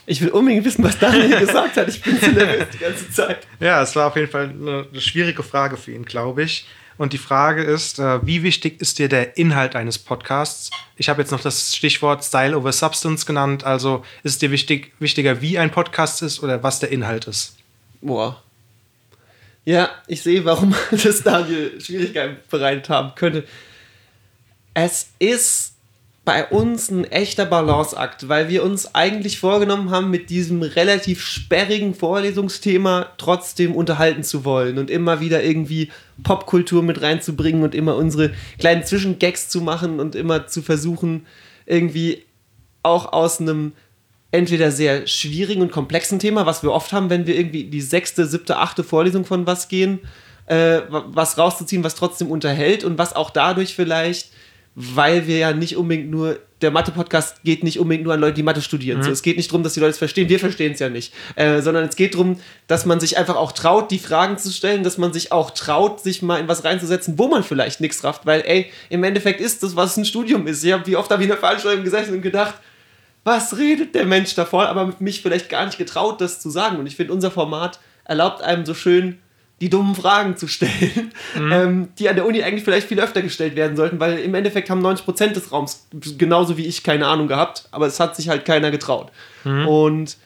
Ich 0.06 0.22
will 0.22 0.30
unbedingt 0.30 0.66
wissen, 0.66 0.84
was 0.84 0.98
Daniel 0.98 1.40
gesagt 1.40 1.78
hat. 1.78 1.88
Ich 1.88 2.02
bin 2.02 2.20
zu 2.20 2.32
nervös 2.32 2.68
die 2.74 2.80
ganze 2.80 3.10
Zeit. 3.12 3.48
Ja, 3.60 3.82
es 3.82 3.96
war 3.96 4.08
auf 4.08 4.16
jeden 4.16 4.30
Fall 4.30 4.50
eine, 4.50 4.88
eine 4.92 5.02
schwierige 5.02 5.44
Frage 5.44 5.78
für 5.78 5.92
ihn, 5.92 6.06
glaube 6.06 6.44
ich. 6.44 6.66
Und 6.98 7.14
die 7.14 7.18
Frage 7.18 7.64
ist, 7.64 8.00
äh, 8.00 8.26
wie 8.26 8.44
wichtig 8.44 8.80
ist 8.82 9.00
dir 9.00 9.10
der 9.10 9.38
Inhalt 9.38 9.76
eines 9.76 9.98
Podcasts? 9.98 10.70
Ich 10.98 11.10
habe 11.10 11.22
jetzt 11.22 11.32
noch 11.32 11.42
das 11.42 11.76
Stichwort 11.76 12.24
Style 12.24 12.56
over 12.56 12.72
Substance 12.72 13.26
genannt. 13.26 13.64
Also 13.64 14.06
ist 14.24 14.34
es 14.34 14.38
dir 14.40 14.52
wichtig, 14.52 14.92
wichtiger, 15.00 15.42
wie 15.42 15.58
ein 15.58 15.72
Podcast 15.72 16.22
ist 16.22 16.44
oder 16.44 16.62
was 16.62 16.80
der 16.80 16.92
Inhalt 16.92 17.26
ist? 17.26 17.56
Boah. 18.02 18.42
Ja, 19.66 19.90
ich 20.08 20.22
sehe, 20.22 20.44
warum 20.46 20.76
das 20.92 21.24
Daniel 21.24 21.80
Schwierigkeiten 21.80 22.38
bereitet 22.50 22.90
haben 22.90 23.14
könnte. 23.16 23.46
es 24.74 25.10
ist 25.20 25.74
bei 26.24 26.48
uns 26.48 26.92
ein 26.92 27.06
echter 27.06 27.46
Balanceakt, 27.46 28.30
weil 28.30 28.48
wir 28.48 28.64
uns 28.64 28.94
eigentlich 28.94 29.40
vorgenommen 29.40 29.90
haben, 29.90 30.12
mit 30.12 30.30
diesem 30.30 30.62
relativ 30.62 31.22
sperrigen 31.22 31.96
Vorlesungsthema 31.96 33.08
trotzdem 33.18 33.76
unterhalten 33.76 34.24
zu 34.24 34.46
wollen 34.46 34.78
und 34.78 34.92
immer 34.92 35.20
wieder 35.20 35.44
irgendwie 35.44 35.92
Popkultur 36.24 36.84
mit 36.84 37.02
reinzubringen 37.02 37.64
und 37.64 37.74
immer 37.74 37.96
unsere 37.96 38.32
kleinen 38.60 38.84
Zwischengags 38.84 39.50
zu 39.50 39.62
machen 39.62 40.00
und 40.00 40.14
immer 40.14 40.46
zu 40.46 40.62
versuchen, 40.62 41.26
irgendwie 41.66 42.24
auch 42.84 43.14
aus 43.14 43.42
einem 43.42 43.74
entweder 44.30 44.72
sehr 44.72 45.08
schwierigen 45.08 45.62
und 45.62 45.72
komplexen 45.72 46.20
Thema, 46.20 46.46
was 46.46 46.62
wir 46.62 46.72
oft 46.72 46.94
haben, 46.94 47.10
wenn 47.10 47.26
wir 47.26 47.36
irgendwie 47.36 47.64
die 47.64 47.82
sechste, 47.82 48.28
siebte, 48.28 48.58
achte 48.58 48.84
Vorlesung 48.84 49.26
von 49.26 49.48
was 49.48 49.70
gehen, 49.70 50.00
äh, 50.46 50.82
was 50.88 51.40
rauszuziehen, 51.40 51.84
was 51.84 51.96
trotzdem 51.96 52.30
unterhält 52.30 52.84
und 52.84 53.00
was 53.00 53.16
auch 53.16 53.32
dadurch 53.32 53.76
vielleicht 53.76 54.30
weil 54.76 55.28
wir 55.28 55.38
ja 55.38 55.54
nicht 55.54 55.76
unbedingt 55.76 56.10
nur, 56.10 56.40
der 56.62 56.72
Mathe-Podcast 56.72 57.44
geht 57.44 57.64
nicht 57.64 57.80
unbedingt 57.80 58.06
nur 58.06 58.14
an 58.14 58.22
Leute, 58.22 58.36
die 58.36 58.44
Mathe 58.44 58.62
studieren. 58.62 59.00
Mhm. 59.00 59.04
So, 59.04 59.12
es 59.12 59.22
geht 59.22 59.36
nicht 59.36 59.52
darum, 59.52 59.64
dass 59.64 59.74
die 59.74 59.80
Leute 59.80 59.92
es 59.92 59.98
verstehen, 59.98 60.30
wir 60.30 60.40
verstehen 60.40 60.74
es 60.74 60.80
ja 60.80 60.90
nicht, 60.90 61.14
äh, 61.36 61.62
sondern 61.62 61.86
es 61.86 61.96
geht 61.96 62.14
darum, 62.14 62.40
dass 62.68 62.86
man 62.86 63.00
sich 63.00 63.18
einfach 63.18 63.36
auch 63.36 63.52
traut, 63.52 63.92
die 63.92 64.00
Fragen 64.00 64.38
zu 64.38 64.52
stellen, 64.52 64.84
dass 64.84 64.98
man 64.98 65.12
sich 65.12 65.32
auch 65.32 65.52
traut, 65.52 66.00
sich 66.00 66.22
mal 66.22 66.40
in 66.40 66.48
was 66.48 66.64
reinzusetzen, 66.64 67.18
wo 67.18 67.28
man 67.28 67.44
vielleicht 67.44 67.82
nichts 67.82 68.04
rafft, 68.04 68.26
weil, 68.26 68.42
ey, 68.46 68.72
im 68.90 69.04
Endeffekt 69.04 69.42
ist 69.42 69.64
das, 69.64 69.76
was 69.76 69.98
ein 69.98 70.06
Studium 70.06 70.48
ist. 70.48 70.64
Ich 70.64 70.72
habe 70.72 70.88
wie 70.88 70.96
oft 70.96 71.12
habe 71.12 71.22
ich 71.22 71.28
in 71.28 71.32
der 71.32 71.40
Veranstaltung 71.40 71.84
gesessen 71.84 72.14
und 72.14 72.22
gedacht, 72.22 72.56
was 73.24 73.58
redet 73.58 73.94
der 73.94 74.06
Mensch 74.06 74.34
davon, 74.36 74.66
aber 74.66 74.96
mich 75.00 75.22
vielleicht 75.22 75.50
gar 75.50 75.66
nicht 75.66 75.78
getraut, 75.78 76.22
das 76.22 76.40
zu 76.40 76.50
sagen. 76.50 76.78
Und 76.78 76.88
ich 76.88 76.96
finde, 76.96 77.14
unser 77.14 77.30
Format 77.30 77.80
erlaubt 78.04 78.42
einem 78.42 78.66
so 78.66 78.74
schön, 78.74 79.20
die 79.62 79.70
dummen 79.70 79.96
Fragen 79.96 80.36
zu 80.36 80.48
stellen, 80.48 81.14
mhm. 81.36 81.52
ähm, 81.52 81.88
die 82.00 82.10
an 82.10 82.16
der 82.16 82.26
Uni 82.26 82.42
eigentlich 82.42 82.64
vielleicht 82.64 82.88
viel 82.88 83.00
öfter 83.00 83.22
gestellt 83.22 83.56
werden 83.56 83.78
sollten, 83.78 84.00
weil 84.00 84.18
im 84.20 84.34
Endeffekt 84.34 84.70
haben 84.70 84.86
90% 84.86 85.28
des 85.28 85.52
Raums 85.52 85.88
genauso 86.18 86.58
wie 86.58 86.66
ich 86.66 86.84
keine 86.84 87.08
Ahnung 87.08 87.28
gehabt, 87.28 87.68
aber 87.72 87.86
es 87.86 88.00
hat 88.00 88.16
sich 88.16 88.28
halt 88.28 88.44
keiner 88.44 88.72
getraut. 88.72 89.12
Mhm. 89.44 89.68
Und 89.68 90.18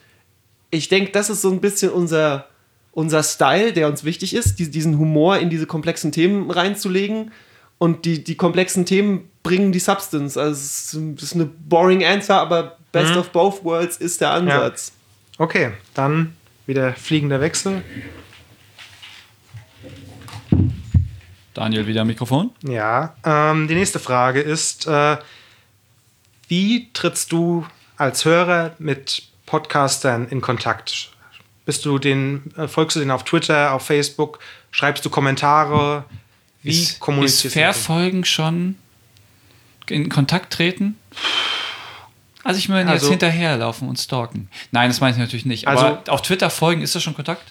ich 0.70 0.88
denke, 0.88 1.12
das 1.12 1.30
ist 1.30 1.42
so 1.42 1.50
ein 1.50 1.60
bisschen 1.60 1.90
unser, 1.90 2.48
unser 2.92 3.22
Style, 3.22 3.72
der 3.74 3.88
uns 3.88 4.04
wichtig 4.04 4.34
ist, 4.34 4.58
diesen 4.58 4.98
Humor 4.98 5.38
in 5.38 5.50
diese 5.50 5.66
komplexen 5.66 6.12
Themen 6.12 6.50
reinzulegen. 6.50 7.30
Und 7.78 8.06
die, 8.06 8.24
die 8.24 8.36
komplexen 8.36 8.86
Themen 8.86 9.30
bringen 9.42 9.70
die 9.70 9.80
Substance. 9.80 10.38
Also 10.38 10.54
es 10.54 10.94
ist 11.22 11.34
eine 11.34 11.44
boring 11.44 12.02
Answer, 12.02 12.40
aber 12.40 12.78
Best 12.90 13.12
mhm. 13.12 13.18
of 13.18 13.30
both 13.30 13.64
worlds 13.64 13.98
ist 13.98 14.22
der 14.22 14.30
Ansatz. 14.30 14.92
Ja. 15.38 15.44
Okay, 15.44 15.70
dann 15.92 16.34
wieder 16.66 16.94
fliegender 16.94 17.42
Wechsel. 17.42 17.82
Daniel, 21.54 21.86
wieder 21.86 22.04
Mikrofon. 22.04 22.50
Ja, 22.62 23.16
ähm, 23.24 23.66
die 23.66 23.74
nächste 23.74 23.98
Frage 23.98 24.40
ist, 24.40 24.86
äh, 24.86 25.16
wie 26.48 26.90
trittst 26.92 27.32
du 27.32 27.66
als 27.96 28.24
Hörer 28.24 28.74
mit 28.78 29.22
Podcastern 29.46 30.28
in 30.28 30.40
Kontakt? 30.40 31.10
Bist 31.64 31.84
du 31.84 31.98
den, 31.98 32.52
äh, 32.56 32.68
folgst 32.68 32.96
du 32.96 33.00
denen 33.00 33.10
auf 33.10 33.24
Twitter, 33.24 33.72
auf 33.72 33.86
Facebook? 33.86 34.38
Schreibst 34.70 35.04
du 35.04 35.10
Kommentare? 35.10 36.04
Wie 36.62 36.82
ist, 36.82 37.00
kommunizierst 37.00 37.56
ist 37.56 37.62
Verfolgen 37.62 38.24
schon 38.24 38.76
in 39.88 40.08
Kontakt 40.08 40.52
treten? 40.52 40.98
Also 42.46 42.58
ich 42.58 42.68
meine, 42.68 42.88
also, 42.88 43.06
jetzt 43.06 43.10
hinterherlaufen 43.10 43.88
und 43.88 43.98
stalken. 43.98 44.48
Nein, 44.70 44.88
das 44.88 45.00
meine 45.00 45.14
ich 45.14 45.18
natürlich 45.18 45.46
nicht. 45.46 45.66
Aber 45.66 45.98
also, 45.98 46.12
auf 46.12 46.22
Twitter 46.22 46.48
folgen, 46.48 46.80
ist 46.80 46.94
das 46.94 47.02
schon 47.02 47.14
Kontakt? 47.14 47.42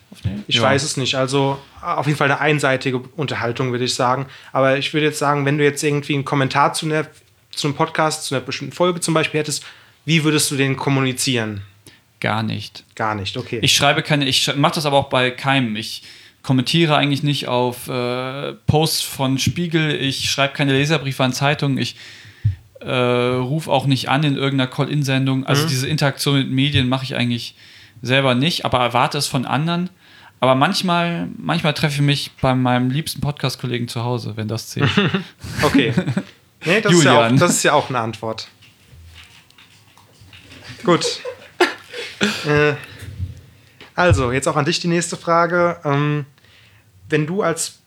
Ich 0.47 0.55
ja. 0.55 0.61
weiß 0.61 0.83
es 0.83 0.95
nicht. 0.95 1.15
Also 1.15 1.59
auf 1.81 2.07
jeden 2.07 2.17
Fall 2.17 2.31
eine 2.31 2.39
einseitige 2.39 2.99
Unterhaltung, 2.99 3.71
würde 3.73 3.83
ich 3.83 3.93
sagen. 3.93 4.27
Aber 4.53 4.77
ich 4.77 4.93
würde 4.93 5.07
jetzt 5.07 5.19
sagen, 5.19 5.45
wenn 5.45 5.57
du 5.57 5.65
jetzt 5.65 5.83
irgendwie 5.83 6.13
einen 6.13 6.23
Kommentar 6.23 6.73
zu, 6.73 6.85
einer, 6.85 7.07
zu 7.51 7.67
einem 7.67 7.75
Podcast, 7.75 8.23
zu 8.23 8.35
einer 8.35 8.45
bestimmten 8.45 8.73
Folge 8.73 9.01
zum 9.01 9.13
Beispiel 9.13 9.41
hättest, 9.41 9.65
wie 10.05 10.23
würdest 10.23 10.49
du 10.49 10.55
den 10.55 10.77
kommunizieren? 10.77 11.63
Gar 12.21 12.43
nicht. 12.43 12.85
Gar 12.95 13.15
nicht, 13.15 13.35
okay. 13.35 13.59
Ich 13.61 13.75
schreibe 13.75 14.01
keine, 14.01 14.25
ich 14.25 14.55
mache 14.55 14.75
das 14.75 14.85
aber 14.85 14.95
auch 14.95 15.09
bei 15.09 15.29
keinem. 15.29 15.75
Ich 15.75 16.03
kommentiere 16.41 16.95
eigentlich 16.95 17.23
nicht 17.23 17.49
auf 17.49 17.89
äh, 17.89 18.53
Posts 18.67 19.01
von 19.01 19.39
Spiegel, 19.39 19.93
ich 19.93 20.29
schreibe 20.29 20.53
keine 20.53 20.71
Leserbriefe 20.71 21.21
an 21.21 21.33
Zeitungen, 21.33 21.77
ich 21.77 21.97
äh, 22.85 23.35
ruf 23.35 23.67
auch 23.67 23.87
nicht 23.87 24.09
an 24.09 24.23
in 24.23 24.35
irgendeiner 24.35 24.69
Call-In-Sendung. 24.69 25.45
Also 25.45 25.63
mhm. 25.63 25.69
diese 25.69 25.87
Interaktion 25.87 26.37
mit 26.37 26.51
Medien 26.51 26.87
mache 26.87 27.03
ich 27.03 27.15
eigentlich 27.15 27.55
selber 28.01 28.35
nicht, 28.35 28.65
aber 28.65 28.79
erwarte 28.79 29.17
es 29.17 29.27
von 29.27 29.45
anderen. 29.45 29.89
Aber 30.39 30.55
manchmal, 30.55 31.27
manchmal 31.37 31.73
treffe 31.73 31.95
ich 31.95 32.01
mich 32.01 32.31
bei 32.41 32.53
meinem 32.53 32.91
liebsten 32.91 33.21
Podcast-Kollegen 33.21 33.87
zu 33.87 34.03
Hause, 34.03 34.33
wenn 34.35 34.47
das 34.47 34.69
zählt. 34.69 34.89
okay. 35.63 35.93
Nee, 36.65 36.81
das, 36.81 36.91
Julian. 36.91 36.97
Ist 36.99 37.03
ja 37.03 37.17
auch, 37.17 37.39
das 37.39 37.51
ist 37.51 37.63
ja 37.63 37.73
auch 37.73 37.89
eine 37.89 37.99
Antwort. 37.99 38.47
Gut. 40.83 41.05
äh, 42.47 42.73
also, 43.95 44.31
jetzt 44.31 44.47
auch 44.47 44.55
an 44.55 44.65
dich 44.65 44.79
die 44.79 44.87
nächste 44.87 45.17
Frage. 45.17 45.79
Ähm, 45.83 46.25
wenn 47.09 47.25
du 47.25 47.41
als 47.41 47.79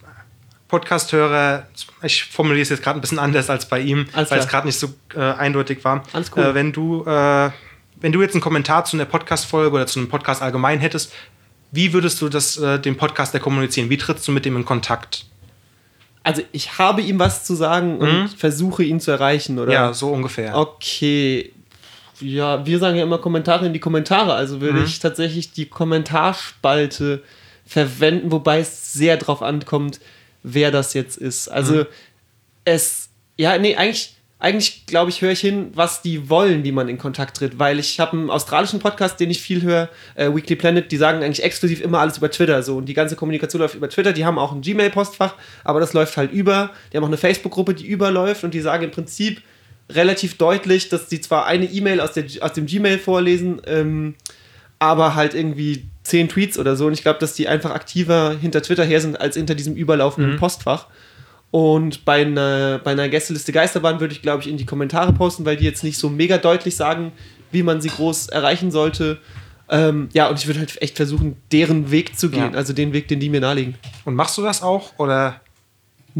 Podcast-Hörer, 0.68 1.66
ich 2.02 2.25
formuliere 2.25 2.62
es 2.62 2.68
jetzt 2.68 2.82
gerade 2.82 2.98
ein 2.98 3.00
bisschen 3.00 3.18
anders 3.18 3.48
als 3.48 3.66
bei 3.66 3.80
ihm, 3.80 4.06
Alles 4.12 4.30
weil 4.30 4.38
es 4.38 4.48
gerade 4.48 4.66
nicht 4.66 4.78
so 4.78 4.88
äh, 5.14 5.20
eindeutig 5.20 5.82
war. 5.82 6.04
Alles 6.12 6.30
cool. 6.37 6.44
Äh, 6.44 6.54
wenn, 6.54 6.72
du, 6.72 7.04
äh, 7.04 7.50
wenn 7.96 8.12
du 8.12 8.20
jetzt 8.20 8.34
einen 8.34 8.42
Kommentar 8.42 8.84
zu 8.84 8.96
einer 8.96 9.06
Podcast-Folge 9.06 9.75
oder 9.75 9.87
zu 9.87 9.98
einem 9.98 10.08
Podcast 10.08 10.42
allgemein 10.42 10.78
hättest, 10.78 11.12
wie 11.70 11.92
würdest 11.92 12.20
du 12.20 12.28
das 12.28 12.58
äh, 12.58 12.78
dem 12.78 12.96
Podcaster 12.96 13.40
kommunizieren? 13.40 13.90
Wie 13.90 13.96
trittst 13.96 14.28
du 14.28 14.32
mit 14.32 14.44
dem 14.44 14.56
in 14.56 14.64
Kontakt? 14.64 15.26
Also 16.22 16.42
ich 16.52 16.78
habe 16.78 17.00
ihm 17.00 17.18
was 17.18 17.44
zu 17.44 17.54
sagen 17.54 17.98
und 17.98 18.22
mhm. 18.22 18.28
versuche 18.28 18.84
ihn 18.84 19.00
zu 19.00 19.10
erreichen, 19.10 19.58
oder? 19.58 19.72
Ja, 19.72 19.92
so 19.94 20.10
ungefähr. 20.10 20.56
Okay. 20.56 21.52
Ja, 22.20 22.66
wir 22.66 22.78
sagen 22.78 22.96
ja 22.96 23.04
immer 23.04 23.18
Kommentare 23.18 23.66
in 23.66 23.72
die 23.72 23.80
Kommentare. 23.80 24.34
Also 24.34 24.60
würde 24.60 24.80
mhm. 24.80 24.84
ich 24.84 24.98
tatsächlich 24.98 25.52
die 25.52 25.66
Kommentarspalte 25.66 27.22
verwenden, 27.64 28.32
wobei 28.32 28.60
es 28.60 28.92
sehr 28.92 29.16
drauf 29.16 29.42
ankommt, 29.42 30.00
wer 30.42 30.71
das 30.71 30.95
jetzt 30.95 31.16
ist. 31.16 31.49
Also 31.49 31.75
mhm. 31.75 31.87
es, 32.64 33.09
ja, 33.37 33.59
nee, 33.59 33.76
eigentlich, 33.76 34.16
eigentlich 34.38 34.87
glaube 34.87 35.11
ich, 35.11 35.21
höre 35.21 35.33
ich 35.33 35.40
hin, 35.40 35.71
was 35.75 36.02
die 36.02 36.30
wollen, 36.30 36.64
wie 36.64 36.73
man 36.73 36.88
in 36.88 36.99
Kontakt 36.99 37.37
tritt, 37.38 37.59
weil 37.59 37.78
ich 37.78 37.99
habe 37.99 38.12
einen 38.12 38.30
australischen 38.30 38.78
Podcast, 38.78 39.18
den 39.18 39.30
ich 39.30 39.40
viel 39.40 39.62
höre, 39.62 39.88
äh, 40.14 40.33
Weekly 40.33 40.57
Planet, 40.57 40.90
die 40.90 40.97
sagen 40.97 41.23
eigentlich 41.23 41.42
exklusiv 41.42 41.80
immer 41.80 41.99
alles 41.99 42.18
über 42.18 42.30
Twitter 42.30 42.62
so 42.62 42.76
und 42.76 42.87
die 42.87 42.95
ganze 42.95 43.16
Kommunikation 43.16 43.61
läuft 43.61 43.75
über 43.75 43.88
Twitter, 43.88 44.12
die 44.12 44.25
haben 44.25 44.38
auch 44.38 44.52
ein 44.52 44.61
Gmail-Postfach, 44.61 45.35
aber 45.64 45.80
das 45.80 45.92
läuft 45.92 46.16
halt 46.16 46.33
über, 46.33 46.71
die 46.92 46.97
haben 46.97 47.04
auch 47.04 47.09
eine 47.09 47.16
Facebook-Gruppe, 47.16 47.75
die 47.75 47.87
überläuft 47.87 48.45
und 48.45 48.54
die 48.54 48.61
sagen 48.61 48.85
im 48.85 48.90
Prinzip 48.90 49.42
relativ 49.90 50.37
deutlich, 50.37 50.88
dass 50.88 51.09
sie 51.09 51.21
zwar 51.21 51.47
eine 51.47 51.64
E-Mail 51.64 52.00
aus, 52.00 52.11
aus 52.40 52.52
dem 52.52 52.66
Gmail 52.66 52.99
vorlesen, 52.99 53.61
ähm, 53.66 54.14
aber 54.78 55.14
halt 55.14 55.35
irgendwie 55.35 55.88
zehn 56.09 56.29
Tweets 56.29 56.59
oder 56.59 56.77
so. 56.77 56.87
Und 56.87 56.93
ich 56.93 57.03
glaube, 57.03 57.19
dass 57.19 57.35
die 57.35 57.49
einfach 57.49 57.71
aktiver 57.71 58.37
hinter 58.41 58.62
Twitter 58.62 58.85
her 58.85 59.00
sind 59.00 59.21
als 59.21 59.37
hinter 59.37 59.55
diesem 59.55 59.75
überlaufenden 59.75 60.35
mhm. 60.35 60.38
Postfach. 60.38 60.87
Und 61.50 62.05
bei 62.05 62.23
einer, 62.23 62.79
bei 62.79 62.91
einer 62.91 63.09
Gästeliste 63.09 63.53
Geisterbahn 63.53 64.00
würde 64.00 64.12
ich, 64.12 64.23
glaube 64.23 64.43
ich, 64.43 64.49
in 64.49 64.59
die 64.59 64.67
Kommentare 64.67 65.12
posten, 65.12 65.45
weil 65.47 65.57
die 65.57 65.65
jetzt 65.65 65.83
nicht 65.85 65.99
so 65.99 66.11
mega 66.11 66.37
deutlich 66.37 66.77
sagen, 66.77 67.12
wie 67.50 67.62
man 67.62 67.81
sie 67.81 67.88
groß 67.88 68.29
erreichen 68.29 68.71
sollte. 68.71 69.19
Ähm, 69.71 70.09
ja, 70.12 70.29
und 70.29 70.38
ich 70.38 70.47
würde 70.47 70.61
halt 70.61 70.81
echt 70.83 70.97
versuchen, 70.97 71.37
deren 71.53 71.91
Weg 71.91 72.19
zu 72.19 72.31
gehen, 72.31 72.53
ja. 72.53 72.59
also 72.59 72.73
den 72.73 72.93
Weg, 72.93 73.09
den 73.09 73.21
die 73.21 73.31
mir 73.31 73.41
nahelegen. 73.41 73.77
Und 74.05 74.15
machst 74.15 74.37
du 74.37 74.43
das 74.43 74.62
auch? 74.62 74.99
Oder 74.99 75.41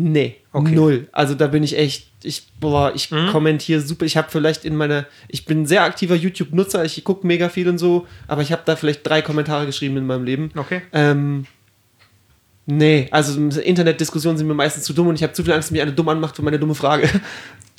Nee, 0.00 0.36
okay. 0.52 0.74
null. 0.74 1.08
Also 1.10 1.34
da 1.34 1.48
bin 1.48 1.64
ich 1.64 1.76
echt, 1.76 2.08
ich, 2.22 2.46
boah, 2.60 2.92
ich 2.94 3.10
mhm. 3.10 3.30
kommentiere 3.32 3.80
super. 3.80 4.04
Ich 4.04 4.16
habe 4.16 4.28
vielleicht 4.30 4.64
in 4.64 4.76
meiner, 4.76 5.06
ich 5.26 5.44
bin 5.44 5.62
ein 5.62 5.66
sehr 5.66 5.82
aktiver 5.82 6.14
YouTube-Nutzer, 6.14 6.84
ich 6.84 7.02
gucke 7.02 7.26
mega 7.26 7.48
viel 7.48 7.68
und 7.68 7.78
so, 7.78 8.06
aber 8.28 8.42
ich 8.42 8.52
habe 8.52 8.62
da 8.64 8.76
vielleicht 8.76 9.04
drei 9.04 9.22
Kommentare 9.22 9.66
geschrieben 9.66 9.96
in 9.96 10.06
meinem 10.06 10.24
Leben. 10.24 10.52
Okay. 10.54 10.82
Ähm, 10.92 11.46
nee, 12.66 13.08
also 13.10 13.40
Internetdiskussionen 13.40 14.38
sind 14.38 14.46
mir 14.46 14.54
meistens 14.54 14.84
zu 14.84 14.92
dumm 14.92 15.08
und 15.08 15.16
ich 15.16 15.24
habe 15.24 15.32
zu 15.32 15.42
viel 15.42 15.52
Angst, 15.52 15.68
dass 15.68 15.72
mich 15.72 15.82
eine 15.82 15.92
dumm 15.92 16.08
anmacht 16.08 16.36
für 16.36 16.42
meine 16.42 16.60
dumme 16.60 16.76
Frage. 16.76 17.08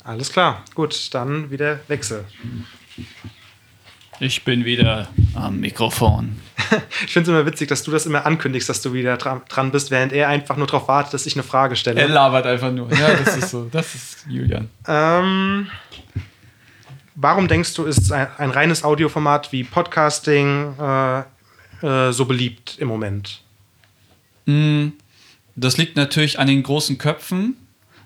Alles 0.04 0.30
klar, 0.30 0.62
gut, 0.74 1.14
dann 1.14 1.50
wieder 1.50 1.80
Wechsel. 1.88 2.24
Ich 4.22 4.44
bin 4.44 4.66
wieder 4.66 5.08
am 5.34 5.60
Mikrofon. 5.60 6.36
ich 7.06 7.12
finde 7.12 7.30
es 7.30 7.34
immer 7.34 7.46
witzig, 7.46 7.68
dass 7.68 7.82
du 7.82 7.90
das 7.90 8.04
immer 8.04 8.26
ankündigst, 8.26 8.68
dass 8.68 8.82
du 8.82 8.92
wieder 8.92 9.16
dran, 9.16 9.40
dran 9.48 9.72
bist, 9.72 9.90
während 9.90 10.12
er 10.12 10.28
einfach 10.28 10.58
nur 10.58 10.66
darauf 10.66 10.88
wartet, 10.88 11.14
dass 11.14 11.24
ich 11.24 11.34
eine 11.36 11.42
Frage 11.42 11.74
stelle. 11.74 12.02
Er 12.02 12.08
labert 12.08 12.44
einfach 12.44 12.70
nur. 12.70 12.92
Ja, 12.92 13.14
das 13.14 13.38
ist 13.38 13.50
so. 13.50 13.68
Das 13.72 13.94
ist 13.94 14.26
Julian. 14.28 14.68
Ähm, 14.86 15.68
warum 17.14 17.48
denkst 17.48 17.72
du, 17.74 17.84
ist 17.84 18.12
ein, 18.12 18.28
ein 18.36 18.50
reines 18.50 18.84
Audioformat 18.84 19.52
wie 19.52 19.64
Podcasting 19.64 20.74
äh, 20.78 21.20
äh, 21.82 22.12
so 22.12 22.26
beliebt 22.26 22.76
im 22.78 22.88
Moment? 22.88 23.40
Mm, 24.44 24.88
das 25.56 25.78
liegt 25.78 25.96
natürlich 25.96 26.38
an 26.38 26.46
den 26.46 26.62
großen 26.62 26.98
Köpfen. 26.98 27.56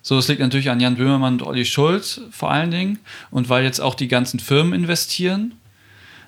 So, 0.01 0.17
es 0.19 0.29
liegt 0.29 0.41
natürlich 0.41 0.71
an 0.71 0.79
Jan 0.79 0.97
Böhmermann 0.97 1.35
und 1.35 1.43
Olli 1.43 1.65
Schulz 1.65 2.21
vor 2.31 2.53
allen 2.53 2.71
Dingen. 2.71 3.01
Und 3.33 3.49
weil 3.49 3.65
jetzt 3.65 3.81
auch 3.81 3.97
die 3.97 4.09
ganzen 4.09 4.39
Firmen 4.39 4.75
investieren 4.75 5.55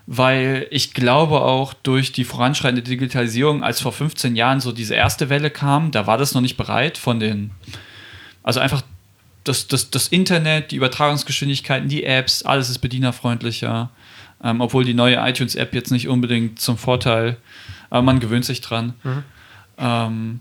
weil 0.06 0.66
ich 0.70 0.94
glaube 0.94 1.40
auch 1.40 1.75
durch 1.75 2.12
die 2.12 2.25
voranschreitende 2.25 2.82
Digitalisierung, 2.82 3.62
als 3.62 3.80
vor 3.80 3.92
15 3.92 4.36
Jahren 4.36 4.60
so 4.60 4.72
diese 4.72 4.94
erste 4.94 5.28
Welle 5.28 5.50
kam, 5.50 5.90
da 5.90 6.06
war 6.06 6.16
das 6.16 6.34
noch 6.34 6.40
nicht 6.40 6.56
bereit 6.56 6.96
von 6.96 7.18
den, 7.18 7.50
also 8.42 8.60
einfach 8.60 8.82
das, 9.44 9.66
das, 9.68 9.90
das 9.90 10.08
Internet, 10.08 10.70
die 10.70 10.76
Übertragungsgeschwindigkeiten, 10.76 11.88
die 11.88 12.04
Apps, 12.04 12.42
alles 12.42 12.68
ist 12.68 12.78
bedienerfreundlicher. 12.78 13.90
Ähm, 14.44 14.60
obwohl 14.60 14.84
die 14.84 14.92
neue 14.92 15.16
iTunes-App 15.16 15.75
jetzt 15.75 15.90
nicht 15.90 16.08
unbedingt 16.08 16.60
zum 16.60 16.76
Vorteil, 16.76 17.38
aber 17.88 18.02
man 18.02 18.20
gewöhnt 18.20 18.44
sich 18.44 18.60
dran. 18.60 18.92
Mhm. 19.02 19.22
Ähm, 19.78 20.40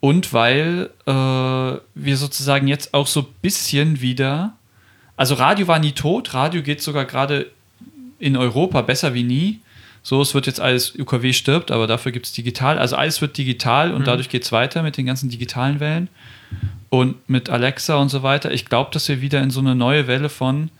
und 0.00 0.32
weil 0.32 0.90
äh, 1.06 1.10
wir 1.10 2.16
sozusagen 2.16 2.68
jetzt 2.68 2.94
auch 2.94 3.06
so 3.06 3.20
ein 3.20 3.26
bisschen 3.42 4.00
wieder, 4.00 4.54
also 5.16 5.34
Radio 5.34 5.68
war 5.68 5.78
nie 5.78 5.92
tot, 5.92 6.32
Radio 6.32 6.62
geht 6.62 6.80
sogar 6.80 7.04
gerade 7.04 7.50
in 8.18 8.36
Europa 8.36 8.82
besser 8.82 9.14
wie 9.14 9.22
nie. 9.22 9.60
So, 10.02 10.22
es 10.22 10.34
wird 10.34 10.46
jetzt 10.46 10.60
alles, 10.60 10.94
UKW 10.96 11.32
stirbt, 11.32 11.70
aber 11.72 11.86
dafür 11.88 12.12
gibt 12.12 12.26
es 12.26 12.32
digital. 12.32 12.78
Also 12.78 12.94
alles 12.96 13.20
wird 13.20 13.36
digital 13.36 13.92
und 13.92 14.02
Mhm. 14.02 14.04
dadurch 14.04 14.28
geht 14.28 14.44
es 14.44 14.52
weiter 14.52 14.82
mit 14.82 14.96
den 14.96 15.06
ganzen 15.06 15.28
digitalen 15.30 15.80
Wellen 15.80 16.08
und 16.90 17.28
mit 17.28 17.50
Alexa 17.50 17.96
und 17.96 18.08
so 18.08 18.22
weiter. 18.22 18.52
Ich 18.52 18.66
glaube, 18.66 18.90
dass 18.92 19.08
wir 19.08 19.20
wieder 19.20 19.42
in 19.42 19.50
so 19.50 19.58
eine 19.60 19.74
neue 19.74 20.06
Welle 20.06 20.28
von, 20.28 20.70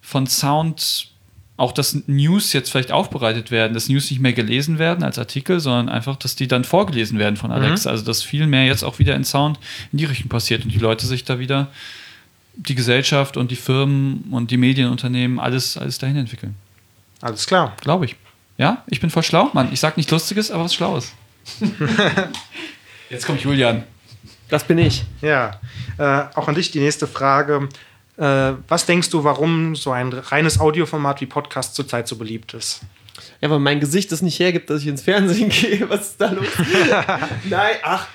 von 0.00 0.26
Sound, 0.26 1.08
auch 1.56 1.72
dass 1.72 1.94
News 2.08 2.52
jetzt 2.52 2.70
vielleicht 2.70 2.92
aufbereitet 2.92 3.50
werden, 3.50 3.74
dass 3.74 3.88
News 3.88 4.10
nicht 4.10 4.20
mehr 4.20 4.32
gelesen 4.32 4.78
werden 4.78 5.04
als 5.04 5.18
Artikel, 5.18 5.60
sondern 5.60 5.88
einfach, 5.88 6.16
dass 6.16 6.34
die 6.36 6.48
dann 6.48 6.64
vorgelesen 6.64 7.18
werden 7.18 7.36
von 7.36 7.50
Alexa. 7.52 7.90
Also 7.90 8.04
dass 8.04 8.22
viel 8.22 8.46
mehr 8.46 8.64
jetzt 8.66 8.82
auch 8.84 8.98
wieder 8.98 9.14
in 9.16 9.24
Sound 9.24 9.58
in 9.92 9.98
die 9.98 10.04
Richtung 10.06 10.28
passiert 10.28 10.64
und 10.64 10.72
die 10.72 10.78
Leute 10.78 11.06
sich 11.06 11.24
da 11.24 11.38
wieder, 11.38 11.68
die 12.58 12.74
Gesellschaft 12.74 13.36
und 13.36 13.50
die 13.50 13.56
Firmen 13.56 14.24
und 14.30 14.50
die 14.50 14.56
Medienunternehmen, 14.56 15.38
alles, 15.38 15.76
alles 15.76 15.98
dahin 15.98 16.16
entwickeln. 16.16 16.54
Alles 17.20 17.46
klar. 17.46 17.74
Glaube 17.80 18.04
ich. 18.06 18.16
Ja, 18.56 18.82
ich 18.88 19.00
bin 19.00 19.10
voll 19.10 19.22
schlau, 19.22 19.50
Mann. 19.52 19.68
Ich 19.72 19.80
sag 19.80 19.96
nicht 19.96 20.10
Lustiges, 20.10 20.50
aber 20.50 20.64
was 20.64 20.74
Schlaues. 20.74 21.12
Jetzt 23.10 23.26
kommt 23.26 23.40
Julian. 23.42 23.84
Das 24.48 24.64
bin 24.64 24.78
ich. 24.78 25.04
Ja, 25.20 25.60
äh, 25.98 26.24
auch 26.34 26.48
an 26.48 26.54
dich 26.54 26.70
die 26.70 26.80
nächste 26.80 27.06
Frage. 27.06 27.68
Äh, 28.16 28.52
was 28.66 28.86
denkst 28.86 29.10
du, 29.10 29.22
warum 29.22 29.76
so 29.76 29.92
ein 29.92 30.12
reines 30.12 30.58
Audioformat 30.58 31.20
wie 31.20 31.26
Podcast 31.26 31.74
zurzeit 31.74 32.08
so 32.08 32.16
beliebt 32.16 32.54
ist? 32.54 32.80
Ja, 33.40 33.50
weil 33.50 33.58
mein 33.60 33.78
Gesicht 33.78 34.10
es 34.10 34.22
nicht 34.22 34.38
hergibt, 34.40 34.70
dass 34.70 34.82
ich 34.82 34.88
ins 34.88 35.02
Fernsehen 35.02 35.48
gehe. 35.50 35.88
Was 35.88 36.08
ist 36.08 36.20
da 36.20 36.32
los? 36.32 36.46
Nein, 37.44 37.76
ach. 37.82 38.08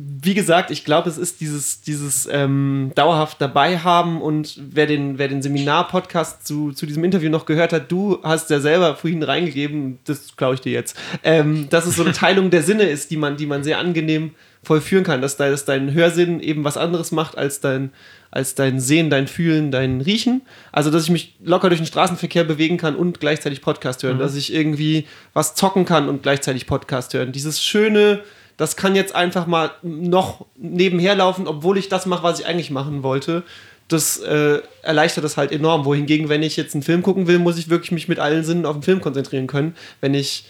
Wie 0.00 0.34
gesagt, 0.34 0.70
ich 0.70 0.84
glaube, 0.84 1.10
es 1.10 1.18
ist 1.18 1.40
dieses, 1.40 1.80
dieses 1.80 2.28
ähm, 2.30 2.92
dauerhaft 2.94 3.40
dabei 3.40 3.78
haben 3.78 4.22
und 4.22 4.56
wer 4.70 4.86
den, 4.86 5.18
wer 5.18 5.26
den 5.26 5.42
Seminar-Podcast 5.42 6.46
zu, 6.46 6.70
zu 6.70 6.86
diesem 6.86 7.02
Interview 7.02 7.28
noch 7.30 7.46
gehört 7.46 7.72
hat, 7.72 7.90
du 7.90 8.20
hast 8.22 8.48
ja 8.50 8.60
selber 8.60 8.94
vorhin 8.94 9.24
reingegeben, 9.24 9.98
das 10.04 10.36
glaube 10.36 10.54
ich 10.54 10.60
dir 10.60 10.70
jetzt, 10.70 10.96
ähm, 11.24 11.66
dass 11.70 11.84
es 11.84 11.96
so 11.96 12.02
eine 12.04 12.12
Teilung 12.12 12.50
der 12.50 12.62
Sinne 12.62 12.84
ist, 12.84 13.10
die 13.10 13.16
man, 13.16 13.36
die 13.36 13.46
man 13.46 13.64
sehr 13.64 13.78
angenehm 13.78 14.30
vollführen 14.62 15.02
kann, 15.02 15.20
dass, 15.20 15.36
dein- 15.36 15.50
dass 15.50 15.64
dein 15.64 15.92
Hörsinn 15.92 16.38
eben 16.38 16.62
was 16.62 16.76
anderes 16.76 17.10
macht 17.10 17.36
als 17.36 17.58
dein, 17.58 17.90
als 18.30 18.54
dein 18.54 18.78
Sehen, 18.78 19.10
dein 19.10 19.26
Fühlen, 19.26 19.72
dein 19.72 20.00
Riechen. 20.00 20.42
Also, 20.70 20.90
dass 20.92 21.04
ich 21.04 21.10
mich 21.10 21.36
locker 21.42 21.70
durch 21.70 21.80
den 21.80 21.86
Straßenverkehr 21.86 22.44
bewegen 22.44 22.76
kann 22.76 22.94
und 22.94 23.18
gleichzeitig 23.18 23.62
Podcast 23.62 24.02
hören. 24.04 24.18
Dass 24.20 24.36
ich 24.36 24.52
irgendwie 24.54 25.06
was 25.32 25.54
zocken 25.56 25.84
kann 25.86 26.08
und 26.08 26.22
gleichzeitig 26.22 26.66
Podcast 26.66 27.14
hören. 27.14 27.32
Dieses 27.32 27.62
schöne, 27.64 28.20
das 28.58 28.76
kann 28.76 28.96
jetzt 28.96 29.14
einfach 29.14 29.46
mal 29.46 29.70
noch 29.82 30.44
nebenher 30.56 31.14
laufen, 31.14 31.46
obwohl 31.46 31.78
ich 31.78 31.88
das 31.88 32.06
mache, 32.06 32.24
was 32.24 32.40
ich 32.40 32.46
eigentlich 32.46 32.70
machen 32.70 33.02
wollte. 33.02 33.44
Das 33.86 34.18
äh, 34.18 34.60
erleichtert 34.82 35.24
das 35.24 35.36
halt 35.36 35.52
enorm. 35.52 35.84
Wohingegen, 35.86 36.28
wenn 36.28 36.42
ich 36.42 36.56
jetzt 36.56 36.74
einen 36.74 36.82
Film 36.82 37.02
gucken 37.02 37.28
will, 37.28 37.38
muss 37.38 37.56
ich 37.56 37.70
wirklich 37.70 37.92
mich 37.92 38.08
mit 38.08 38.18
allen 38.18 38.44
Sinnen 38.44 38.66
auf 38.66 38.76
den 38.76 38.82
Film 38.82 39.00
konzentrieren 39.00 39.46
können. 39.46 39.76
Wenn 40.00 40.12
ich, 40.12 40.44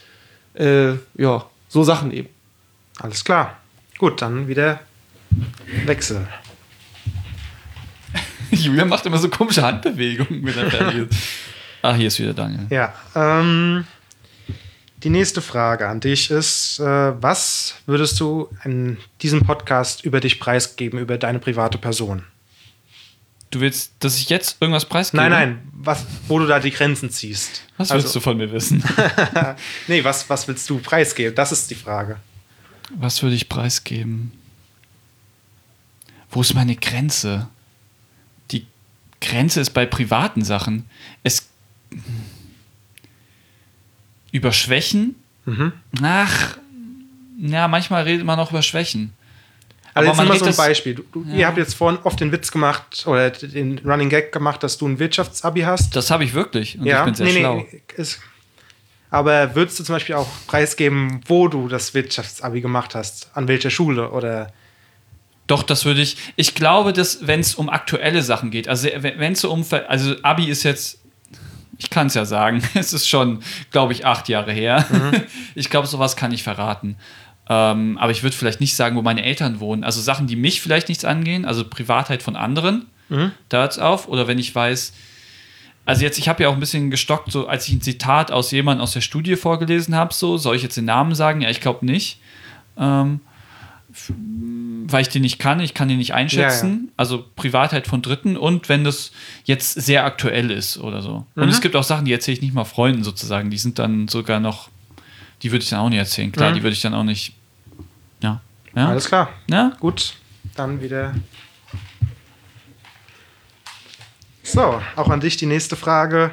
äh, 0.54 0.94
ja, 1.16 1.44
so 1.68 1.84
Sachen 1.84 2.10
eben. 2.10 2.30
Alles 2.98 3.24
klar. 3.24 3.58
Gut, 3.98 4.22
dann 4.22 4.48
wieder 4.48 4.80
Wechsel. 5.84 6.26
Julian 8.50 8.88
macht 8.88 9.04
immer 9.04 9.18
so 9.18 9.28
komische 9.28 9.62
Handbewegungen, 9.62 10.44
wenn 10.44 10.58
er 10.58 10.70
fertig 10.70 11.08
ist. 11.10 11.18
Ah, 11.80 11.94
hier 11.94 12.08
ist 12.08 12.18
wieder 12.18 12.34
Daniel. 12.34 12.66
Ja, 12.70 12.92
ähm, 13.14 13.84
die 15.04 15.10
nächste 15.10 15.40
Frage 15.42 15.88
an 15.88 16.00
dich 16.00 16.30
ist, 16.30 16.80
äh, 16.80 16.84
was 17.22 17.74
würdest 17.86 18.18
du 18.20 18.48
in 18.64 18.98
diesem 19.22 19.42
Podcast 19.44 20.04
über 20.04 20.20
dich 20.20 20.40
preisgeben, 20.40 20.98
über 20.98 21.18
deine 21.18 21.38
private 21.38 21.78
Person? 21.78 22.24
Du 23.50 23.60
willst, 23.60 23.92
dass 24.00 24.18
ich 24.18 24.28
jetzt 24.28 24.58
irgendwas 24.60 24.84
preisgebe? 24.84 25.22
Nein, 25.22 25.30
nein, 25.30 25.58
was, 25.72 26.04
wo 26.26 26.38
du 26.38 26.46
da 26.46 26.60
die 26.60 26.70
Grenzen 26.70 27.10
ziehst. 27.10 27.62
Was 27.78 27.90
Also- 27.90 28.02
willst 28.04 28.16
du 28.16 28.20
von 28.20 28.36
mir 28.36 28.50
wissen? 28.52 28.82
Nee, 29.86 30.04
was, 30.04 30.28
was 30.28 30.46
willst 30.48 30.68
du 30.68 30.78
preisgeben? 30.78 31.34
Das 31.34 31.50
ist 31.52 31.70
die 31.70 31.74
Frage. 31.74 32.18
Was 32.90 33.22
würde 33.22 33.36
ich 33.36 33.48
preisgeben? 33.48 34.32
Wo 36.30 36.42
ist 36.42 36.54
meine 36.54 36.76
Grenze? 36.76 37.48
Die 38.50 38.66
Grenze 39.22 39.60
ist 39.60 39.70
bei 39.70 39.86
privaten 39.86 40.44
Sachen. 40.44 40.84
Es. 41.22 41.48
Über 44.32 44.52
Schwächen? 44.52 45.16
Mhm. 45.44 45.72
Ach, 46.02 46.58
ja, 47.40 47.68
manchmal 47.68 48.02
redet 48.04 48.26
man 48.26 48.38
auch 48.38 48.50
über 48.50 48.62
Schwächen. 48.62 49.12
Also 49.94 50.10
Aber 50.10 50.16
jetzt 50.16 50.16
man 50.16 50.28
mal 50.28 50.38
so 50.38 50.44
ein 50.62 50.68
Beispiel. 50.68 50.94
Du, 50.94 51.04
du, 51.12 51.24
Ihr 51.34 51.46
habt 51.46 51.58
jetzt 51.58 51.74
vorhin 51.74 51.98
oft 52.04 52.20
den 52.20 52.30
Witz 52.30 52.52
gemacht 52.52 53.04
oder 53.06 53.30
den 53.30 53.78
Running 53.78 54.10
Gag 54.10 54.32
gemacht, 54.32 54.62
dass 54.62 54.78
du 54.78 54.86
ein 54.86 54.98
Wirtschaftsabi 54.98 55.62
hast. 55.62 55.96
Das 55.96 56.10
habe 56.10 56.24
ich 56.24 56.34
wirklich. 56.34 56.78
Und 56.78 56.86
ja, 56.86 57.00
ich 57.00 57.04
bin 57.06 57.14
sehr 57.14 57.28
schlau. 57.28 57.66
ist, 57.96 58.20
aber 59.10 59.54
würdest 59.54 59.80
du 59.80 59.84
zum 59.84 59.94
Beispiel 59.94 60.14
auch 60.14 60.28
preisgeben, 60.46 61.20
wo 61.26 61.48
du 61.48 61.68
das 61.68 61.94
Wirtschaftsabi 61.94 62.60
gemacht 62.60 62.94
hast? 62.94 63.30
An 63.34 63.48
welcher 63.48 63.70
Schule? 63.70 64.10
Oder 64.10 64.52
Doch, 65.46 65.62
das 65.62 65.84
würde 65.84 66.02
ich. 66.02 66.16
Ich 66.36 66.54
glaube, 66.54 66.92
dass, 66.92 67.26
wenn 67.26 67.40
es 67.40 67.54
um 67.54 67.68
aktuelle 67.68 68.22
Sachen 68.22 68.50
geht, 68.50 68.68
also 68.68 68.88
wenn 69.00 69.32
es 69.32 69.40
so 69.40 69.50
um. 69.50 69.64
Also, 69.88 70.14
Abi 70.22 70.48
ist 70.48 70.62
jetzt. 70.62 71.00
Ich 71.78 71.90
kann 71.90 72.08
es 72.08 72.14
ja 72.14 72.24
sagen. 72.24 72.62
Es 72.74 72.92
ist 72.92 73.08
schon, 73.08 73.40
glaube 73.70 73.92
ich, 73.92 74.04
acht 74.04 74.28
Jahre 74.28 74.52
her. 74.52 74.84
Ich 75.54 75.70
glaube, 75.70 75.86
sowas 75.86 76.16
kann 76.16 76.32
ich 76.32 76.42
verraten. 76.42 76.96
Ähm, 77.48 77.96
aber 77.98 78.12
ich 78.12 78.22
würde 78.22 78.36
vielleicht 78.36 78.60
nicht 78.60 78.76
sagen, 78.76 78.96
wo 78.96 79.02
meine 79.02 79.24
Eltern 79.24 79.60
wohnen. 79.60 79.82
Also 79.82 80.00
Sachen, 80.00 80.26
die 80.26 80.36
mich 80.36 80.60
vielleicht 80.60 80.88
nichts 80.88 81.04
angehen, 81.04 81.44
also 81.44 81.64
Privatheit 81.64 82.22
von 82.22 82.36
anderen, 82.36 82.86
da 83.48 83.58
hört 83.58 83.72
es 83.72 83.78
auf. 83.78 84.08
Oder 84.08 84.26
wenn 84.28 84.38
ich 84.38 84.54
weiß, 84.54 84.92
also 85.86 86.02
jetzt, 86.02 86.18
ich 86.18 86.28
habe 86.28 86.42
ja 86.42 86.50
auch 86.50 86.52
ein 86.52 86.60
bisschen 86.60 86.90
gestockt, 86.90 87.32
so 87.32 87.46
als 87.46 87.66
ich 87.66 87.74
ein 87.74 87.80
Zitat 87.80 88.30
aus 88.30 88.50
jemandem 88.50 88.82
aus 88.82 88.92
der 88.92 89.00
Studie 89.00 89.36
vorgelesen 89.36 89.94
habe, 89.94 90.12
so, 90.12 90.36
soll 90.36 90.56
ich 90.56 90.62
jetzt 90.62 90.76
den 90.76 90.84
Namen 90.84 91.14
sagen? 91.14 91.40
Ja, 91.40 91.48
ich 91.48 91.62
glaube 91.62 91.86
nicht. 91.86 92.20
Ähm, 92.76 93.20
weil 93.90 95.00
ich 95.02 95.08
den 95.08 95.22
nicht 95.22 95.38
kann, 95.38 95.60
ich 95.60 95.72
kann 95.74 95.88
den 95.88 95.96
nicht 95.98 96.12
einschätzen. 96.14 96.68
Ja, 96.70 96.76
ja. 96.82 96.92
Also 96.98 97.24
Privatheit 97.36 97.86
von 97.86 98.02
Dritten 98.02 98.36
und 98.36 98.68
wenn 98.68 98.84
das 98.84 99.12
jetzt 99.44 99.72
sehr 99.80 100.04
aktuell 100.04 100.50
ist 100.50 100.76
oder 100.78 101.00
so. 101.02 101.26
Und 101.34 101.44
Mhm. 101.44 101.48
es 101.48 101.60
gibt 101.62 101.74
auch 101.74 101.82
Sachen, 101.84 102.04
die 102.04 102.12
erzähle 102.12 102.36
ich 102.36 102.42
nicht 102.42 102.52
mal 102.54 102.64
Freunden 102.64 103.02
sozusagen. 103.02 103.50
Die 103.50 103.56
sind 103.58 103.78
dann 103.78 104.06
sogar 104.08 104.40
noch, 104.40 104.68
die 105.42 105.50
würde 105.52 105.62
ich 105.64 105.70
dann 105.70 105.80
auch 105.80 105.88
nicht 105.88 105.98
erzählen. 105.98 106.30
Klar, 106.32 106.50
Mhm. 106.50 106.54
die 106.56 106.62
würde 106.62 106.74
ich 106.74 106.82
dann 106.82 106.92
auch 106.94 107.04
nicht. 107.04 107.34
Ja. 108.22 108.40
Ja. 108.74 108.88
alles 108.90 109.06
klar. 109.06 109.30
ja? 109.48 109.72
Gut, 109.80 110.14
dann 110.54 110.82
wieder. 110.82 111.14
So, 114.42 114.80
auch 114.96 115.08
an 115.08 115.20
dich 115.20 115.36
die 115.36 115.46
nächste 115.46 115.76
Frage. 115.76 116.32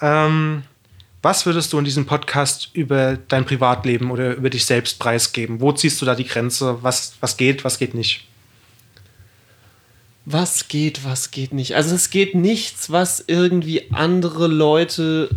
Ähm, 0.00 0.62
was 1.22 1.44
würdest 1.44 1.72
du 1.72 1.78
in 1.78 1.84
diesem 1.84 2.06
Podcast 2.06 2.70
über 2.72 3.18
dein 3.28 3.44
Privatleben 3.44 4.10
oder 4.10 4.34
über 4.36 4.48
dich 4.48 4.64
selbst 4.64 4.98
preisgeben? 4.98 5.60
Wo 5.60 5.72
ziehst 5.72 6.00
du 6.00 6.06
da 6.06 6.14
die 6.14 6.24
Grenze? 6.24 6.78
Was, 6.82 7.14
was 7.20 7.36
geht, 7.36 7.64
was 7.64 7.78
geht 7.78 7.94
nicht? 7.94 8.26
Was 10.24 10.68
geht, 10.68 11.04
was 11.04 11.30
geht 11.30 11.52
nicht? 11.52 11.74
Also 11.74 11.94
es 11.94 12.10
geht 12.10 12.34
nichts, 12.34 12.90
was 12.90 13.22
irgendwie 13.26 13.90
andere 13.92 14.46
Leute 14.46 15.30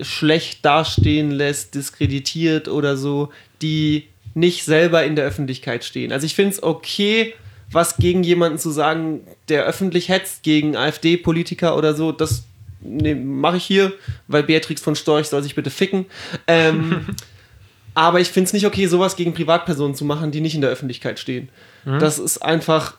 schlecht 0.00 0.64
dastehen 0.64 1.30
lässt, 1.30 1.74
diskreditiert 1.74 2.68
oder 2.68 2.96
so, 2.96 3.32
die 3.62 4.04
nicht 4.34 4.64
selber 4.64 5.04
in 5.04 5.16
der 5.16 5.24
Öffentlichkeit 5.24 5.84
stehen. 5.84 6.12
Also 6.12 6.26
ich 6.26 6.34
finde 6.34 6.52
es 6.52 6.62
okay, 6.62 7.34
was 7.72 7.96
gegen 7.96 8.22
jemanden 8.22 8.58
zu 8.58 8.70
sagen, 8.70 9.20
der 9.48 9.64
öffentlich 9.64 10.08
hetzt, 10.08 10.42
gegen 10.42 10.76
AfD-Politiker 10.76 11.76
oder 11.76 11.94
so, 11.94 12.12
das 12.12 12.44
nee, 12.80 13.14
mache 13.14 13.56
ich 13.58 13.64
hier, 13.64 13.92
weil 14.26 14.42
Beatrix 14.42 14.80
von 14.80 14.96
Storch 14.96 15.28
soll 15.28 15.42
sich 15.42 15.54
bitte 15.54 15.70
ficken. 15.70 16.06
Ähm, 16.46 17.06
aber 17.94 18.20
ich 18.20 18.28
finde 18.28 18.48
es 18.48 18.52
nicht 18.52 18.66
okay, 18.66 18.86
sowas 18.86 19.16
gegen 19.16 19.34
Privatpersonen 19.34 19.94
zu 19.94 20.04
machen, 20.04 20.30
die 20.30 20.40
nicht 20.40 20.54
in 20.54 20.60
der 20.60 20.70
Öffentlichkeit 20.70 21.18
stehen. 21.18 21.48
Das 21.84 22.18
ist 22.18 22.38
einfach, 22.38 22.96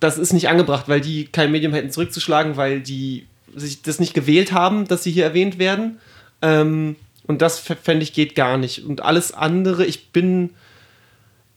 das 0.00 0.16
ist 0.16 0.32
nicht 0.32 0.48
angebracht, 0.48 0.88
weil 0.88 1.00
die 1.00 1.26
kein 1.26 1.52
Medium 1.52 1.74
hätten 1.74 1.90
zurückzuschlagen, 1.90 2.56
weil 2.56 2.80
die 2.80 3.26
sich 3.54 3.82
das 3.82 4.00
nicht 4.00 4.14
gewählt 4.14 4.52
haben, 4.52 4.86
dass 4.88 5.02
sie 5.02 5.10
hier 5.10 5.24
erwähnt 5.24 5.58
werden. 5.58 5.98
Ähm, 6.42 6.96
und 7.26 7.42
das 7.42 7.58
fände 7.58 8.02
ich 8.02 8.14
geht 8.14 8.34
gar 8.34 8.56
nicht. 8.56 8.84
Und 8.84 9.02
alles 9.02 9.32
andere, 9.32 9.84
ich 9.84 10.08
bin, 10.10 10.50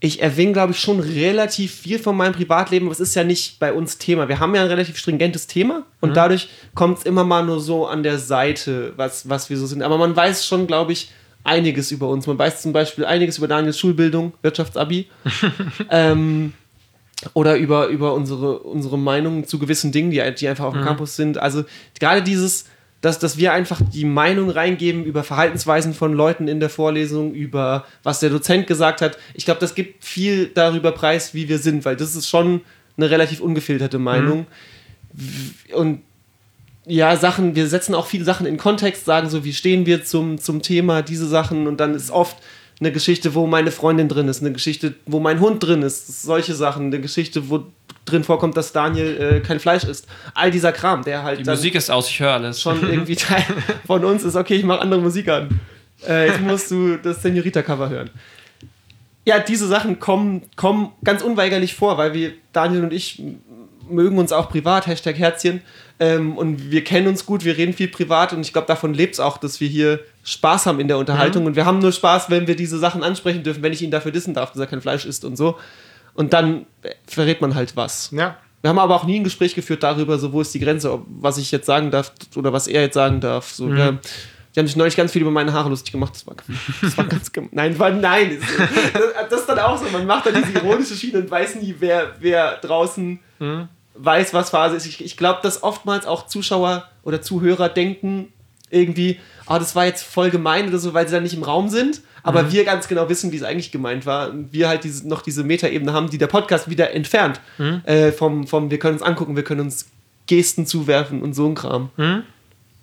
ich 0.03 0.21
erwähne, 0.21 0.51
glaube 0.51 0.73
ich, 0.73 0.79
schon 0.79 0.99
relativ 0.99 1.73
viel 1.75 1.99
von 1.99 2.17
meinem 2.17 2.33
Privatleben, 2.33 2.87
aber 2.87 2.93
es 2.93 2.99
ist 2.99 3.13
ja 3.13 3.23
nicht 3.23 3.59
bei 3.59 3.71
uns 3.71 3.99
Thema. 3.99 4.27
Wir 4.27 4.39
haben 4.39 4.53
ja 4.55 4.61
ein 4.61 4.67
relativ 4.67 4.97
stringentes 4.97 5.45
Thema 5.45 5.83
und 6.01 6.17
dadurch 6.17 6.49
kommt 6.73 6.97
es 6.97 7.03
immer 7.03 7.23
mal 7.23 7.45
nur 7.45 7.59
so 7.59 7.85
an 7.85 8.01
der 8.01 8.17
Seite, 8.17 8.93
was, 8.97 9.29
was 9.29 9.51
wir 9.51 9.57
so 9.57 9.67
sind. 9.67 9.83
Aber 9.83 9.99
man 9.99 10.15
weiß 10.15 10.45
schon, 10.47 10.65
glaube 10.65 10.91
ich, 10.91 11.11
einiges 11.43 11.91
über 11.91 12.09
uns. 12.09 12.25
Man 12.25 12.39
weiß 12.39 12.63
zum 12.63 12.73
Beispiel 12.73 13.05
einiges 13.05 13.37
über 13.37 13.47
Daniels 13.47 13.77
Schulbildung, 13.77 14.33
Wirtschaftsabi. 14.41 15.07
ähm, 15.91 16.53
oder 17.33 17.57
über, 17.57 17.87
über 17.87 18.15
unsere, 18.15 18.57
unsere 18.57 18.97
Meinungen 18.97 19.45
zu 19.45 19.59
gewissen 19.59 19.91
Dingen, 19.91 20.09
die, 20.09 20.23
die 20.33 20.47
einfach 20.47 20.65
auf 20.65 20.73
dem 20.73 20.83
Campus 20.83 21.15
sind. 21.15 21.37
Also 21.37 21.63
gerade 21.99 22.23
dieses, 22.23 22.65
dass, 23.01 23.17
dass 23.17 23.37
wir 23.37 23.51
einfach 23.51 23.81
die 23.81 24.05
Meinung 24.05 24.49
reingeben 24.49 25.03
über 25.03 25.23
Verhaltensweisen 25.23 25.93
von 25.93 26.13
Leuten 26.13 26.47
in 26.47 26.59
der 26.59 26.69
Vorlesung, 26.69 27.33
über 27.33 27.85
was 28.03 28.19
der 28.19 28.29
Dozent 28.29 28.67
gesagt 28.67 29.01
hat. 29.01 29.17
Ich 29.33 29.45
glaube, 29.45 29.59
das 29.59 29.75
gibt 29.75 30.05
viel 30.05 30.47
darüber 30.47 30.91
preis, 30.91 31.33
wie 31.33 31.49
wir 31.49 31.57
sind, 31.57 31.83
weil 31.83 31.95
das 31.95 32.15
ist 32.15 32.29
schon 32.29 32.61
eine 32.97 33.09
relativ 33.09 33.41
ungefilterte 33.41 33.97
Meinung. 33.97 34.45
Und 35.73 36.01
ja, 36.85 37.15
Sachen, 37.15 37.55
wir 37.55 37.67
setzen 37.67 37.95
auch 37.95 38.05
viele 38.05 38.25
Sachen 38.25 38.45
in 38.45 38.57
Kontext, 38.57 39.05
sagen 39.05 39.29
so, 39.29 39.43
wie 39.43 39.53
stehen 39.53 39.85
wir 39.85 40.03
zum, 40.03 40.37
zum 40.37 40.61
Thema, 40.61 41.01
diese 41.01 41.27
Sachen 41.27 41.67
und 41.67 41.79
dann 41.79 41.93
ist 41.95 42.11
oft 42.11 42.37
eine 42.79 42.91
Geschichte, 42.91 43.35
wo 43.35 43.45
meine 43.45 43.71
Freundin 43.71 44.09
drin 44.09 44.27
ist, 44.27 44.41
eine 44.41 44.51
Geschichte, 44.51 44.95
wo 45.05 45.19
mein 45.19 45.39
Hund 45.39 45.63
drin 45.63 45.83
ist, 45.83 46.23
solche 46.23 46.55
Sachen, 46.55 46.87
eine 46.87 46.99
Geschichte, 46.99 47.49
wo 47.49 47.65
drin 48.05 48.23
vorkommt, 48.23 48.57
dass 48.57 48.71
Daniel 48.71 49.17
äh, 49.17 49.39
kein 49.41 49.59
Fleisch 49.59 49.83
isst. 49.83 50.07
All 50.33 50.51
dieser 50.51 50.71
Kram, 50.71 51.03
der 51.03 51.23
halt 51.23 51.39
Die 51.39 51.49
Musik 51.49 51.75
ist 51.75 51.89
aus, 51.89 52.09
ich 52.09 52.19
höre 52.19 52.33
alles. 52.33 52.61
schon 52.61 52.81
irgendwie 52.89 53.15
Teil 53.15 53.43
von 53.85 54.03
uns 54.03 54.23
ist, 54.23 54.35
okay, 54.35 54.55
ich 54.55 54.63
mache 54.63 54.81
andere 54.81 55.01
Musik 55.01 55.29
an. 55.29 55.59
Äh, 56.07 56.27
jetzt 56.27 56.41
musst 56.41 56.71
du 56.71 56.97
das 56.97 57.21
Senorita-Cover 57.21 57.89
hören. 57.89 58.09
Ja, 59.23 59.39
diese 59.39 59.67
Sachen 59.67 59.99
kommen, 59.99 60.43
kommen 60.55 60.93
ganz 61.03 61.21
unweigerlich 61.21 61.75
vor, 61.75 61.97
weil 61.97 62.13
wir, 62.13 62.33
Daniel 62.53 62.83
und 62.83 62.91
ich, 62.91 63.21
mögen 63.87 64.17
uns 64.17 64.31
auch 64.31 64.49
privat, 64.49 64.87
Hashtag 64.87 65.17
Herzchen, 65.17 65.61
ähm, 65.99 66.35
und 66.35 66.71
wir 66.71 66.83
kennen 66.83 67.07
uns 67.07 67.27
gut, 67.27 67.45
wir 67.45 67.57
reden 67.57 67.73
viel 67.73 67.87
privat 67.87 68.33
und 68.33 68.41
ich 68.41 68.53
glaube, 68.53 68.65
davon 68.65 68.95
lebt 68.95 69.13
es 69.13 69.19
auch, 69.19 69.37
dass 69.37 69.59
wir 69.59 69.67
hier 69.67 69.99
Spaß 70.23 70.65
haben 70.65 70.79
in 70.79 70.87
der 70.87 70.97
Unterhaltung 70.97 71.45
und 71.45 71.55
wir 71.55 71.65
haben 71.65 71.77
nur 71.77 71.91
Spaß, 71.91 72.31
wenn 72.31 72.47
wir 72.47 72.55
diese 72.55 72.79
Sachen 72.79 73.03
ansprechen 73.03 73.43
dürfen, 73.43 73.61
wenn 73.61 73.71
ich 73.71 73.83
ihn 73.83 73.91
dafür 73.91 74.11
dissen 74.11 74.33
darf, 74.33 74.51
dass 74.51 74.59
er 74.59 74.65
kein 74.65 74.81
Fleisch 74.81 75.05
isst 75.05 75.23
und 75.25 75.35
so. 75.35 75.59
Und 76.13 76.33
dann 76.33 76.65
äh, 76.83 76.91
verrät 77.07 77.41
man 77.41 77.55
halt 77.55 77.75
was. 77.75 78.11
Ja. 78.11 78.37
Wir 78.61 78.69
haben 78.69 78.79
aber 78.79 78.95
auch 78.95 79.05
nie 79.05 79.19
ein 79.19 79.23
Gespräch 79.23 79.55
geführt 79.55 79.83
darüber, 79.83 80.19
so 80.19 80.33
wo 80.33 80.41
ist 80.41 80.53
die 80.53 80.59
Grenze, 80.59 80.91
ob, 80.91 81.05
was 81.07 81.37
ich 81.37 81.51
jetzt 81.51 81.65
sagen 81.65 81.89
darf 81.89 82.11
oder 82.35 82.53
was 82.53 82.67
er 82.67 82.81
jetzt 82.81 82.93
sagen 82.93 83.19
darf. 83.19 83.51
So, 83.51 83.73
wir, 83.73 83.99
die 84.53 84.59
haben 84.59 84.67
sich 84.67 84.75
neulich 84.75 84.95
ganz 84.95 85.11
viel 85.11 85.23
über 85.23 85.31
meine 85.31 85.51
Haare 85.53 85.69
lustig 85.69 85.91
gemacht. 85.91 86.13
Das 86.13 86.27
war, 86.27 86.35
das 86.81 86.97
war 86.97 87.05
ganz 87.05 87.31
Nein, 87.51 87.79
war, 87.79 87.89
nein. 87.89 88.37
Das, 88.93 89.29
das 89.29 89.39
ist 89.41 89.49
dann 89.49 89.59
auch 89.59 89.77
so. 89.77 89.89
Man 89.89 90.05
macht 90.05 90.27
dann 90.27 90.35
diese 90.35 90.51
ironische 90.51 90.95
Schiene 90.95 91.19
und 91.19 91.31
weiß 91.31 91.55
nie, 91.55 91.75
wer, 91.79 92.15
wer 92.19 92.57
draußen 92.57 93.19
weiß, 93.95 94.33
was 94.33 94.49
Phase 94.49 94.75
ist. 94.75 94.85
Ich, 94.85 95.03
ich 95.03 95.17
glaube, 95.17 95.39
dass 95.41 95.63
oftmals 95.63 96.05
auch 96.05 96.27
Zuschauer 96.27 96.89
oder 97.03 97.21
Zuhörer 97.21 97.69
denken 97.69 98.31
irgendwie, 98.69 99.19
ah, 99.51 99.59
das 99.59 99.75
war 99.75 99.85
jetzt 99.85 100.03
voll 100.03 100.29
gemein 100.29 100.67
oder 100.67 100.79
so, 100.79 100.93
weil 100.93 101.07
sie 101.07 101.13
dann 101.13 101.23
nicht 101.23 101.33
im 101.33 101.43
Raum 101.43 101.69
sind. 101.69 102.01
Aber 102.23 102.51
wir 102.51 102.63
ganz 102.65 102.87
genau 102.87 103.09
wissen, 103.09 103.31
wie 103.31 103.37
es 103.37 103.43
eigentlich 103.43 103.71
gemeint 103.71 104.05
war. 104.05 104.29
Und 104.29 104.53
wir 104.53 104.67
halt 104.69 104.83
diese, 104.83 105.07
noch 105.07 105.21
diese 105.23 105.43
Metaebene 105.43 105.91
haben, 105.91 106.09
die 106.09 106.17
der 106.19 106.27
Podcast 106.27 106.69
wieder 106.69 106.91
entfernt. 106.93 107.41
Äh, 107.83 108.11
vom, 108.11 108.45
vom, 108.47 108.69
wir 108.69 108.77
können 108.79 108.93
uns 108.93 109.01
angucken, 109.01 109.35
wir 109.35 109.43
können 109.43 109.61
uns 109.61 109.87
Gesten 110.27 110.65
zuwerfen 110.67 111.21
und 111.23 111.33
so 111.33 111.47
ein 111.47 111.55
Kram. 111.55 111.89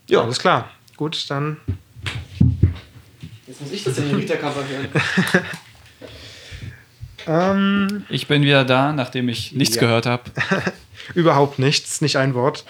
Ja, 0.08 0.22
Alles 0.22 0.38
klar. 0.40 0.70
Gut, 0.96 1.24
dann 1.30 1.58
jetzt 3.46 3.60
muss 3.60 3.70
ich 3.72 3.84
das 3.84 3.94
Senorita-Cover 3.96 4.64
hören. 4.68 4.88
ähm, 7.90 8.04
Ich 8.08 8.26
bin 8.26 8.42
wieder 8.42 8.64
da, 8.64 8.92
nachdem 8.92 9.28
ich 9.28 9.52
nichts 9.52 9.76
Ja. 9.76 9.82
gehört 9.82 10.06
habe. 10.06 10.24
überhaupt 11.14 11.58
nichts, 11.58 12.00
nicht 12.00 12.16
ein 12.16 12.34
Wort. 12.34 12.64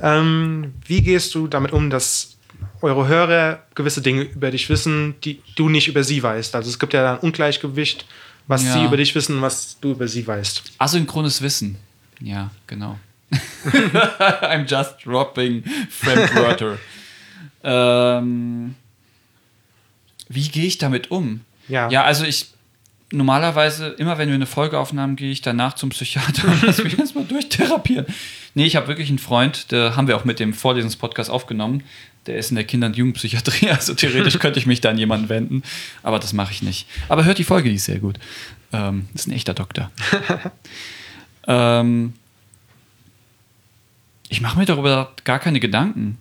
Ähm, 0.00 0.74
wie 0.86 1.02
gehst 1.02 1.34
du 1.34 1.48
damit 1.48 1.72
um, 1.72 1.90
dass 1.90 2.33
eure 2.84 3.08
Hörer 3.08 3.62
gewisse 3.74 4.02
Dinge 4.02 4.22
über 4.22 4.50
dich 4.50 4.68
wissen, 4.68 5.14
die 5.24 5.42
du 5.56 5.68
nicht 5.68 5.88
über 5.88 6.04
sie 6.04 6.22
weißt? 6.22 6.54
Also 6.54 6.68
es 6.70 6.78
gibt 6.78 6.92
ja 6.92 7.02
da 7.02 7.12
ein 7.14 7.20
Ungleichgewicht, 7.20 8.06
was 8.46 8.64
Ja. 8.64 8.74
sie 8.74 8.84
über 8.84 8.96
dich 8.96 9.14
wissen, 9.14 9.40
was 9.42 9.78
du 9.80 9.92
über 9.92 10.06
sie 10.06 10.26
weißt. 10.26 10.62
Asynchrones 10.78 11.42
Wissen. 11.42 11.76
Ja, 12.20 12.50
genau. 12.66 12.98
I'm 14.42 14.66
just 14.68 15.04
dropping 15.04 15.64
Fremdwörter. 15.90 16.78
ähm, 17.64 18.74
wie 20.28 20.48
gehe 20.48 20.66
ich 20.66 20.78
damit 20.78 21.10
um? 21.10 21.40
Ja. 21.68 21.88
Ja, 21.90 22.04
also 22.04 22.24
ich 22.24 22.50
normalerweise, 23.10 23.88
immer 23.98 24.18
wenn 24.18 24.28
wir 24.28 24.34
eine 24.34 24.46
Folge 24.46 24.78
aufnahmen, 24.78 25.16
gehe 25.16 25.30
ich 25.30 25.40
danach 25.40 25.74
zum 25.74 25.90
Psychiater 25.90 26.48
und 26.48 26.62
lass 26.62 26.82
mich 26.82 26.98
erstmal 26.98 27.24
durchtherapieren. 27.24 28.06
Nee, 28.54 28.66
ich 28.66 28.76
habe 28.76 28.86
wirklich 28.86 29.08
einen 29.08 29.18
Freund, 29.18 29.72
der 29.72 29.96
haben 29.96 30.08
wir 30.08 30.16
auch 30.16 30.24
mit 30.24 30.38
dem 30.38 30.54
Vorlesungspodcast 30.54 31.28
aufgenommen. 31.28 31.82
Der 32.26 32.36
ist 32.36 32.50
in 32.50 32.54
der 32.54 32.64
Kinder- 32.64 32.86
und 32.86 32.96
Jugendpsychiatrie, 32.96 33.68
also 33.70 33.94
theoretisch 33.94 34.38
könnte 34.38 34.58
ich 34.58 34.66
mich 34.66 34.80
da 34.80 34.90
an 34.90 34.98
jemanden 34.98 35.28
wenden, 35.28 35.62
aber 36.02 36.18
das 36.18 36.32
mache 36.32 36.52
ich 36.52 36.62
nicht. 36.62 36.86
Aber 37.08 37.24
hört 37.24 37.38
die 37.38 37.44
Folge, 37.44 37.68
die 37.68 37.74
ist 37.74 37.84
sehr 37.84 37.98
gut. 37.98 38.18
Ähm, 38.72 39.08
ist 39.14 39.26
ein 39.26 39.32
echter 39.32 39.54
Doktor. 39.54 39.90
ähm, 41.46 42.14
ich 44.28 44.40
mache 44.40 44.58
mir 44.58 44.64
darüber 44.64 45.12
gar 45.24 45.38
keine 45.38 45.60
Gedanken. 45.60 46.18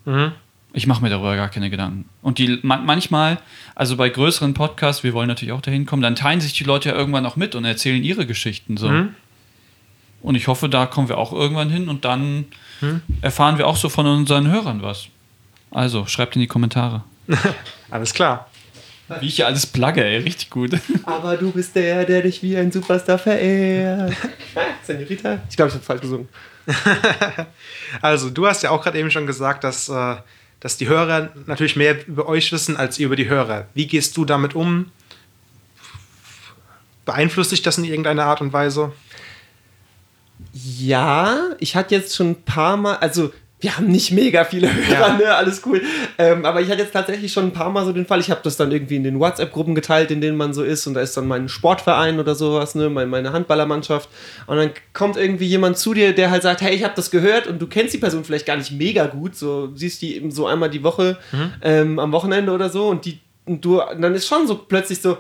Ich 0.74 0.88
mache 0.88 1.02
mir 1.04 1.10
darüber 1.10 1.36
gar 1.36 1.50
keine 1.50 1.70
Gedanken. 1.70 2.10
Und 2.22 2.40
die 2.40 2.60
man, 2.64 2.86
manchmal, 2.86 3.40
also 3.76 3.96
bei 3.96 4.10
größeren 4.10 4.56
Podcasts, 4.56 5.04
wir 5.04 5.14
wollen 5.14 5.28
natürlich 5.28 5.52
auch 5.52 5.62
dahin 5.62 5.86
kommen, 5.86 6.02
dann 6.02 6.16
teilen 6.16 6.42
sich 6.42 6.54
die 6.54 6.64
Leute 6.64 6.90
ja 6.90 6.96
irgendwann 6.96 7.26
auch 7.28 7.36
mit 7.36 7.56
und 7.56 7.64
erzählen 7.64 8.04
ihre 8.04 8.26
Geschichten 8.26 8.76
so. 8.78 8.88
Und 10.24 10.36
ich 10.36 10.48
hoffe, 10.48 10.70
da 10.70 10.88
kommen 10.88 11.10
wir 11.10 11.18
auch 11.18 11.34
irgendwann 11.34 11.70
hin 11.70 11.90
und 11.90 12.06
dann 12.06 12.46
erfahren 13.22 13.58
wir 13.58 13.68
auch 13.68 13.78
so 13.78 13.90
von 13.90 14.08
unseren 14.08 14.50
Hörern 14.52 14.82
was. 14.82 15.08
Also, 15.72 16.06
schreibt 16.06 16.36
in 16.36 16.42
die 16.42 16.48
Kommentare. 16.48 17.04
Alles 17.90 18.14
klar. 18.14 18.50
Wie 19.20 19.28
ich 19.28 19.36
hier 19.36 19.48
alles 19.48 19.66
plugge, 19.68 20.04
ey, 20.04 20.18
richtig 20.18 20.50
gut. 20.50 20.72
Aber 21.04 21.36
du 21.36 21.52
bist 21.52 21.76
der, 21.76 22.06
der 22.06 22.22
dich 22.22 22.42
wie 22.42 22.56
ein 22.58 22.72
Superstar 22.72 23.20
verehrt. 23.20 24.16
Senorita? 24.84 25.40
Ich 25.50 25.56
glaube, 25.56 25.70
ich 25.70 25.76
habe 25.76 25.84
falsch 25.84 26.02
gesungen. 26.02 26.30
Also, 28.02 28.30
du 28.30 28.48
hast 28.48 28.64
ja 28.64 28.72
auch 28.72 28.82
gerade 28.82 28.98
eben 28.98 29.12
schon 29.12 29.28
gesagt, 29.28 29.66
dass, 29.66 29.90
äh, 29.90 30.16
dass 30.62 30.78
die 30.78 30.88
Hörer 30.88 31.30
natürlich 31.46 31.76
mehr 31.76 32.08
über 32.08 32.28
euch 32.28 32.52
wissen 32.54 32.78
als 32.78 32.98
ihr 32.98 33.08
über 33.08 33.18
die 33.18 33.28
Hörer. 33.28 33.68
Wie 33.74 33.88
gehst 33.88 34.16
du 34.16 34.24
damit 34.24 34.56
um? 34.56 34.90
Beeinflusst 37.06 37.52
dich 37.52 37.62
das 37.62 37.78
in 37.78 37.84
irgendeiner 37.84 38.24
Art 38.24 38.40
und 38.40 38.54
Weise? 38.54 38.94
Ja, 40.54 41.50
ich 41.60 41.76
hatte 41.76 41.96
jetzt 41.96 42.16
schon 42.16 42.32
ein 42.32 42.44
paar 42.44 42.78
Mal, 42.78 42.96
also 42.98 43.32
wir 43.60 43.78
haben 43.78 43.88
nicht 43.88 44.12
mega 44.12 44.44
viele 44.44 44.68
Hörer, 44.72 44.92
Ja. 45.08 45.18
ne, 45.18 45.34
alles 45.36 45.62
cool. 45.66 45.82
Ähm, 46.18 46.46
aber 46.46 46.60
ich 46.60 46.70
hatte 46.70 46.82
jetzt 46.82 46.92
tatsächlich 46.92 47.32
schon 47.32 47.46
ein 47.46 47.54
paar 47.54 47.70
Mal 47.72 47.86
so 47.86 47.94
den 47.94 48.06
Fall, 48.06 48.20
ich 48.20 48.30
habe 48.30 48.42
das 48.44 48.58
dann 48.58 48.72
irgendwie 48.74 48.98
in 48.98 49.04
den 49.06 49.20
WhatsApp-Gruppen 49.22 49.74
geteilt, 49.74 50.12
in 50.12 50.20
denen 50.20 50.36
man 50.36 50.54
so 50.54 50.64
ist 50.64 50.86
und 50.86 50.96
da 50.96 51.02
ist 51.02 51.16
dann 51.16 51.28
mein 51.28 51.48
Sportverein 51.48 52.20
oder 52.20 52.36
sowas, 52.36 52.76
ne, 52.76 52.90
mein, 52.90 53.08
meine 53.10 53.32
Handballermannschaft 53.32 54.10
und 54.48 54.58
dann 54.58 54.72
kommt 54.92 55.16
irgendwie 55.16 55.46
jemand 55.46 55.78
zu 55.78 55.94
dir, 55.94 56.14
der 56.14 56.30
halt 56.30 56.44
sagt, 56.44 56.62
hey, 56.62 56.76
ich 56.76 56.84
habe 56.84 56.94
das 56.96 57.10
gehört 57.10 57.48
und 57.48 57.60
du 57.62 57.68
kennst 57.68 57.94
die 57.94 58.00
Person 58.00 58.26
vielleicht 58.26 58.46
gar 58.46 58.58
nicht 58.58 58.72
mega 58.74 59.08
gut, 59.08 59.36
so 59.38 59.72
siehst 59.76 60.02
die 60.02 60.18
eben 60.18 60.30
so 60.30 60.46
einmal 60.46 60.70
die 60.70 60.84
Woche 60.84 61.18
ähm, 61.62 62.00
am 62.00 62.12
Wochenende 62.12 62.52
oder 62.52 62.70
so 62.70 62.90
und 62.90 63.06
die 63.06 63.20
und 63.46 63.64
du, 63.66 63.82
und 63.82 64.02
dann 64.02 64.14
ist 64.16 64.28
schon 64.28 64.46
so 64.48 64.56
plötzlich 64.56 65.02
so, 65.02 65.18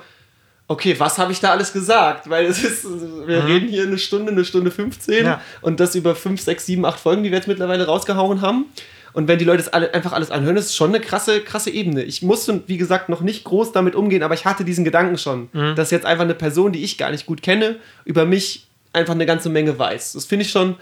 okay, 0.67 0.95
was 0.99 1.17
habe 1.17 1.31
ich 1.31 1.39
da 1.39 1.51
alles 1.51 1.73
gesagt? 1.73 2.29
Weil 2.29 2.45
es 2.45 2.63
ist, 2.63 2.85
wir 3.27 3.45
reden 3.45 3.67
hier 3.67 3.83
eine 3.83 3.97
Stunde, 3.97 4.31
eine 4.31 4.45
Stunde 4.45 4.71
15 4.71 5.25
Ja. 5.25 5.41
und 5.61 5.79
das 5.79 5.95
über 5.95 6.15
5, 6.15 6.41
6, 6.41 6.65
7, 6.65 6.85
8 6.85 6.99
Folgen, 6.99 7.23
die 7.23 7.31
wir 7.31 7.37
jetzt 7.37 7.47
mittlerweile 7.47 7.85
rausgehauen 7.85 8.41
haben. 8.41 8.65
Und 9.13 9.27
wenn 9.27 9.37
die 9.37 9.45
Leute 9.45 9.57
das 9.63 9.71
alle, 9.71 9.93
einfach 9.93 10.11
alles 10.13 10.31
anhören, 10.31 10.55
das 10.55 10.65
ist 10.65 10.75
schon 10.75 10.89
eine 10.89 10.99
krasse, 10.99 11.41
krasse 11.41 11.69
Ebene. 11.69 12.01
Ich 12.03 12.23
musste, 12.23 12.63
wie 12.65 12.77
gesagt, 12.77 13.09
noch 13.09 13.21
nicht 13.21 13.43
groß 13.43 13.71
damit 13.71 13.93
umgehen, 13.93 14.23
aber 14.23 14.33
ich 14.33 14.45
hatte 14.45 14.65
diesen 14.65 14.83
Gedanken 14.83 15.19
schon, 15.19 15.49
dass 15.75 15.91
jetzt 15.91 16.05
einfach 16.07 16.23
eine 16.23 16.33
Person, 16.33 16.71
die 16.71 16.83
ich 16.83 16.97
gar 16.97 17.11
nicht 17.11 17.27
gut 17.27 17.43
kenne, 17.43 17.75
über 18.05 18.25
mich 18.25 18.65
einfach 18.91 19.13
eine 19.13 19.27
ganze 19.27 19.49
Menge 19.49 19.77
weiß. 19.77 20.13
Das 20.13 20.25
finde 20.25 20.45
ich 20.45 20.51
schon 20.51 20.77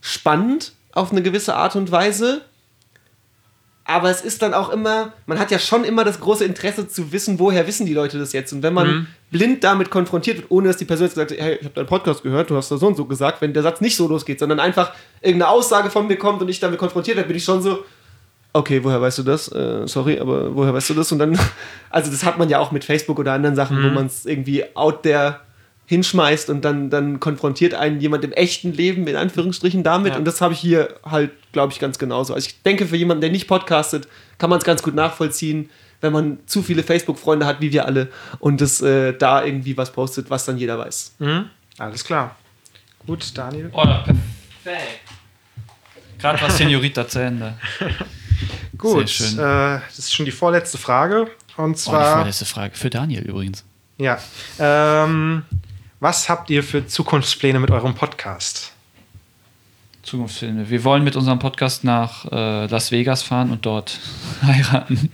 spannend 0.00 0.72
auf 0.92 1.12
eine 1.12 1.22
gewisse 1.22 1.54
Art 1.54 1.76
und 1.76 1.92
Weise. 1.92 2.42
Aber 3.92 4.08
es 4.08 4.22
ist 4.22 4.40
dann 4.40 4.54
auch 4.54 4.70
immer, 4.70 5.12
man 5.26 5.38
hat 5.38 5.50
ja 5.50 5.58
schon 5.58 5.84
immer 5.84 6.02
das 6.02 6.18
große 6.18 6.46
Interesse 6.46 6.88
zu 6.88 7.12
wissen, 7.12 7.38
woher 7.38 7.66
wissen 7.66 7.84
die 7.84 7.92
Leute 7.92 8.18
das 8.18 8.32
jetzt. 8.32 8.50
Und 8.54 8.62
wenn 8.62 8.72
man 8.72 9.06
blind 9.30 9.62
damit 9.64 9.90
konfrontiert 9.90 10.38
wird, 10.38 10.50
ohne 10.50 10.68
dass 10.68 10.78
die 10.78 10.86
Person 10.86 11.08
jetzt 11.08 11.14
gesagt 11.14 11.30
hat, 11.30 11.38
hey, 11.38 11.56
ich 11.56 11.64
habe 11.64 11.74
deinen 11.74 11.86
Podcast 11.86 12.22
gehört, 12.22 12.48
du 12.48 12.56
hast 12.56 12.70
da 12.70 12.78
so 12.78 12.86
und 12.86 12.96
so 12.96 13.04
gesagt, 13.04 13.42
wenn 13.42 13.52
der 13.52 13.62
Satz 13.62 13.82
nicht 13.82 13.94
so 13.94 14.08
losgeht, 14.08 14.38
sondern 14.38 14.60
einfach 14.60 14.94
irgendeine 15.20 15.50
Aussage 15.50 15.90
von 15.90 16.06
mir 16.06 16.16
kommt 16.16 16.40
und 16.40 16.48
ich 16.48 16.58
damit 16.58 16.78
konfrontiert 16.78 17.18
werde, 17.18 17.28
bin 17.28 17.36
ich 17.36 17.44
schon 17.44 17.60
so, 17.60 17.84
okay, 18.54 18.82
woher 18.82 19.02
weißt 19.02 19.18
du 19.18 19.24
das? 19.24 19.52
Äh, 19.52 19.86
sorry, 19.86 20.18
aber 20.18 20.56
woher 20.56 20.72
weißt 20.72 20.88
du 20.88 20.94
das? 20.94 21.12
Und 21.12 21.18
dann, 21.18 21.38
also 21.90 22.10
das 22.10 22.24
hat 22.24 22.38
man 22.38 22.48
ja 22.48 22.60
auch 22.60 22.72
mit 22.72 22.86
Facebook 22.86 23.18
oder 23.18 23.34
anderen 23.34 23.56
Sachen, 23.56 23.76
wo 23.76 23.88
man 23.90 24.06
es 24.06 24.24
irgendwie 24.24 24.64
out 24.74 25.02
there 25.02 25.40
hinschmeißt 25.92 26.48
und 26.48 26.64
dann, 26.64 26.88
dann 26.88 27.20
konfrontiert 27.20 27.74
einen 27.74 28.00
jemand 28.00 28.24
im 28.24 28.32
echten 28.32 28.72
Leben 28.72 29.06
in 29.06 29.14
Anführungsstrichen 29.16 29.82
damit. 29.82 30.14
Ja. 30.14 30.18
Und 30.18 30.24
das 30.24 30.40
habe 30.40 30.54
ich 30.54 30.60
hier 30.60 30.94
halt, 31.04 31.30
glaube 31.52 31.70
ich, 31.72 31.78
ganz 31.78 31.98
genauso. 31.98 32.32
Also 32.32 32.48
ich 32.48 32.62
denke, 32.62 32.86
für 32.86 32.96
jemanden, 32.96 33.20
der 33.20 33.30
nicht 33.30 33.46
podcastet, 33.46 34.08
kann 34.38 34.48
man 34.48 34.58
es 34.58 34.64
ganz 34.64 34.82
gut 34.82 34.94
nachvollziehen, 34.94 35.68
wenn 36.00 36.12
man 36.14 36.38
zu 36.46 36.62
viele 36.62 36.82
Facebook-Freunde 36.82 37.44
hat, 37.44 37.60
wie 37.60 37.72
wir 37.72 37.84
alle, 37.84 38.08
und 38.38 38.60
das 38.62 38.80
äh, 38.80 39.12
da 39.12 39.44
irgendwie 39.44 39.76
was 39.76 39.92
postet, 39.92 40.30
was 40.30 40.46
dann 40.46 40.56
jeder 40.56 40.78
weiß. 40.78 41.14
Alles 41.78 42.02
klar. 42.04 42.36
Gut, 43.06 43.36
Daniel. 43.36 43.68
Oh, 43.72 43.84
perfekt. 43.84 45.00
Gerade 46.18 46.40
war 46.40 46.50
Senorita 46.50 47.06
zu 47.06 47.18
Ende. 47.18 47.54
Gut, 48.78 49.08
Sehr 49.10 49.28
schön. 49.28 49.38
Äh, 49.38 49.80
das 49.86 49.98
ist 49.98 50.14
schon 50.14 50.24
die 50.24 50.32
vorletzte 50.32 50.78
Frage. 50.78 51.26
Und 51.56 51.64
Oh, 51.64 51.68
die 51.68 51.74
zwar, 51.76 52.16
vorletzte 52.16 52.46
Frage. 52.46 52.74
Für 52.76 52.88
Daniel 52.90 53.22
übrigens. 53.24 53.62
ja, 53.98 54.18
ähm, 54.58 55.42
Was 56.02 56.28
habt 56.28 56.50
ihr 56.50 56.64
für 56.64 56.84
Zukunftspläne 56.84 57.60
mit 57.60 57.70
eurem 57.70 57.94
Podcast? 57.94 58.72
Zukunftspläne. 60.02 60.68
Wir 60.68 60.82
wollen 60.82 61.04
mit 61.04 61.14
unserem 61.14 61.38
Podcast 61.38 61.84
nach 61.84 62.24
äh, 62.24 62.66
Las 62.66 62.90
Vegas 62.90 63.22
fahren 63.22 63.52
und 63.52 63.64
dort 63.64 64.00
heiraten. 64.42 65.12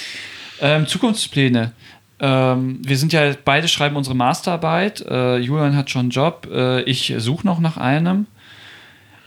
ähm, 0.62 0.86
Zukunftspläne. 0.86 1.72
Ähm, 2.18 2.80
wir 2.82 2.96
sind 2.96 3.12
ja 3.12 3.34
beide 3.44 3.68
schreiben 3.68 3.94
unsere 3.94 4.16
Masterarbeit. 4.16 5.02
Äh, 5.02 5.36
Julian 5.36 5.76
hat 5.76 5.90
schon 5.90 6.00
einen 6.00 6.10
Job. 6.10 6.48
Äh, 6.50 6.80
ich 6.84 7.12
suche 7.18 7.46
noch 7.46 7.58
nach 7.60 7.76
einem. 7.76 8.26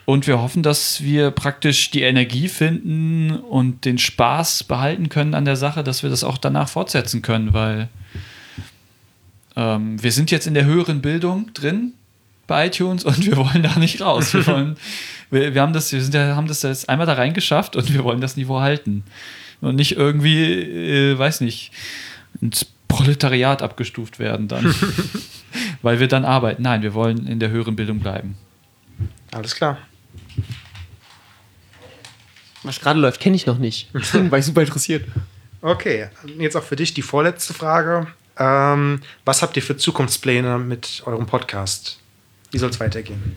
Und 0.06 0.26
wir 0.26 0.42
hoffen, 0.42 0.64
dass 0.64 1.04
wir 1.04 1.30
praktisch 1.30 1.92
die 1.92 2.02
Energie 2.02 2.48
finden 2.48 3.30
und 3.30 3.86
den 3.86 4.00
Spaß 4.00 4.64
behalten 4.64 5.10
können 5.10 5.36
an 5.36 5.46
der 5.46 5.56
Sache, 5.56 5.84
dass 5.84 6.02
wir 6.02 6.10
das 6.10 6.24
auch 6.24 6.40
danach 6.40 6.68
fortsetzen 6.68 7.22
können, 7.22 7.54
weil 7.54 7.90
ähm, 9.56 10.02
wir 10.02 10.12
sind 10.12 10.32
jetzt 10.32 10.48
in 10.48 10.54
der 10.54 10.66
höheren 10.66 11.02
Bildung 11.02 11.54
drin 11.54 11.94
bei 12.48 12.68
iTunes 12.68 13.04
und 13.04 13.26
wir 13.26 13.38
wollen 13.38 13.64
da 13.64 13.78
nicht 13.78 14.02
raus. 14.02 14.34
Wir, 14.34 14.46
wollen, 14.48 14.78
wir, 15.32 15.54
wir, 15.54 15.62
haben, 15.62 15.74
das, 15.74 15.92
wir 15.92 16.02
sind 16.02 16.14
ja, 16.14 16.36
haben 16.36 16.48
das 16.48 16.62
jetzt 16.62 16.90
einmal 16.90 17.08
da 17.08 17.14
reingeschafft 17.14 17.76
und 17.76 17.94
wir 17.94 18.04
wollen 18.04 18.22
das 18.22 18.38
Niveau 18.38 18.60
halten. 18.60 19.04
Und 19.62 19.76
nicht 19.76 19.94
irgendwie, 19.98 20.54
äh, 20.54 21.18
weiß 21.18 21.42
nicht, 21.42 21.72
ins 22.42 22.66
Proletariat 22.88 23.62
abgestuft 23.62 24.20
werden 24.20 24.48
dann. 24.48 24.76
weil 25.82 26.00
wir 26.00 26.08
dann 26.08 26.26
arbeiten. 26.26 26.64
Nein, 26.64 26.82
wir 26.82 26.94
wollen 26.94 27.28
in 27.28 27.40
der 27.40 27.50
höheren 27.50 27.76
Bildung 27.76 28.00
bleiben. 28.00 28.38
Alles 29.32 29.56
klar. 29.56 29.78
Was 32.64 32.80
gerade 32.80 33.00
läuft, 33.00 33.22
kenne 33.22 33.36
ich 33.36 33.46
noch 33.46 33.58
nicht. 33.58 33.90
Deswegen 33.94 34.32
war 34.32 34.40
ich 34.40 34.46
super 34.46 34.62
interessiert. 34.62 35.08
Okay, 35.62 36.10
jetzt 36.40 36.56
auch 36.56 36.64
für 36.64 36.76
dich 36.76 36.94
die 36.94 37.02
vorletzte 37.02 37.54
Frage. 37.54 38.08
Ähm, 38.38 39.02
was 39.24 39.42
habt 39.42 39.56
ihr 39.56 39.64
für 39.64 39.78
Zukunftspläne 39.78 40.58
mit 40.58 41.04
eurem 41.06 41.26
Podcast? 41.26 42.00
Wie 42.52 42.58
soll 42.58 42.70
es 42.70 42.80
weitergehen? 42.80 43.36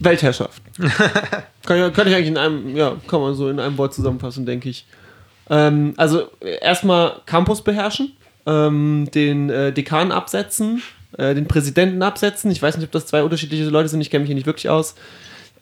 Weltherrschaft. 0.00 0.62
kann, 1.66 1.92
kann, 1.92 2.08
ich 2.08 2.14
eigentlich 2.14 2.28
in 2.28 2.38
einem, 2.38 2.76
ja, 2.76 2.96
kann 3.06 3.20
man 3.20 3.34
so 3.34 3.48
in 3.48 3.60
einem 3.60 3.78
Wort 3.78 3.94
zusammenfassen, 3.94 4.46
denke 4.46 4.68
ich. 4.68 4.86
Ähm, 5.50 5.94
also 5.96 6.30
erstmal 6.40 7.20
Campus 7.26 7.62
beherrschen, 7.62 8.12
ähm, 8.46 9.08
den 9.14 9.50
äh, 9.50 9.72
Dekan 9.72 10.12
absetzen, 10.12 10.82
äh, 11.18 11.34
den 11.34 11.46
Präsidenten 11.46 12.02
absetzen. 12.02 12.50
Ich 12.50 12.62
weiß 12.62 12.76
nicht, 12.76 12.86
ob 12.86 12.92
das 12.92 13.06
zwei 13.06 13.22
unterschiedliche 13.22 13.64
Leute 13.64 13.88
sind, 13.88 14.00
ich 14.00 14.10
kenne 14.10 14.22
mich 14.22 14.28
hier 14.28 14.36
nicht 14.36 14.46
wirklich 14.46 14.68
aus. 14.68 14.94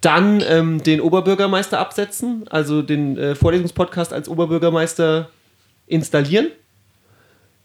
Dann 0.01 0.43
ähm, 0.49 0.83
den 0.83 1.01
Oberbürgermeister 1.01 1.79
absetzen, 1.79 2.45
also 2.51 2.83
den 2.83 3.17
äh, 3.17 3.35
Vorlesungspodcast 3.35 4.13
als 4.13 4.29
Oberbürgermeister 4.29 5.31
installieren. 5.87 6.49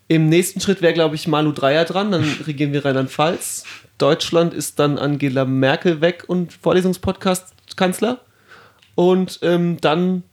Im 0.08 0.30
nächsten 0.30 0.62
Schritt 0.62 0.82
wäre, 0.82 0.94
glaube 0.94 1.16
ich, 1.16 1.28
Malu 1.28 1.52
Dreyer 1.52 1.86
dran, 1.86 2.12
dann 2.12 2.24
regieren 2.48 2.74
wir 2.74 2.86
Rheinland-Pfalz. 2.86 3.66
Deutschland 3.98 4.54
ist 4.54 4.80
dann 4.80 4.98
Angela 4.98 5.46
Merkel 5.46 6.02
weg 6.02 6.24
und 6.28 6.54
Vorlesungspodcast-Kanzler. 6.54 8.22
Und 8.96 9.40
ähm, 9.42 9.78
dann 9.82 10.24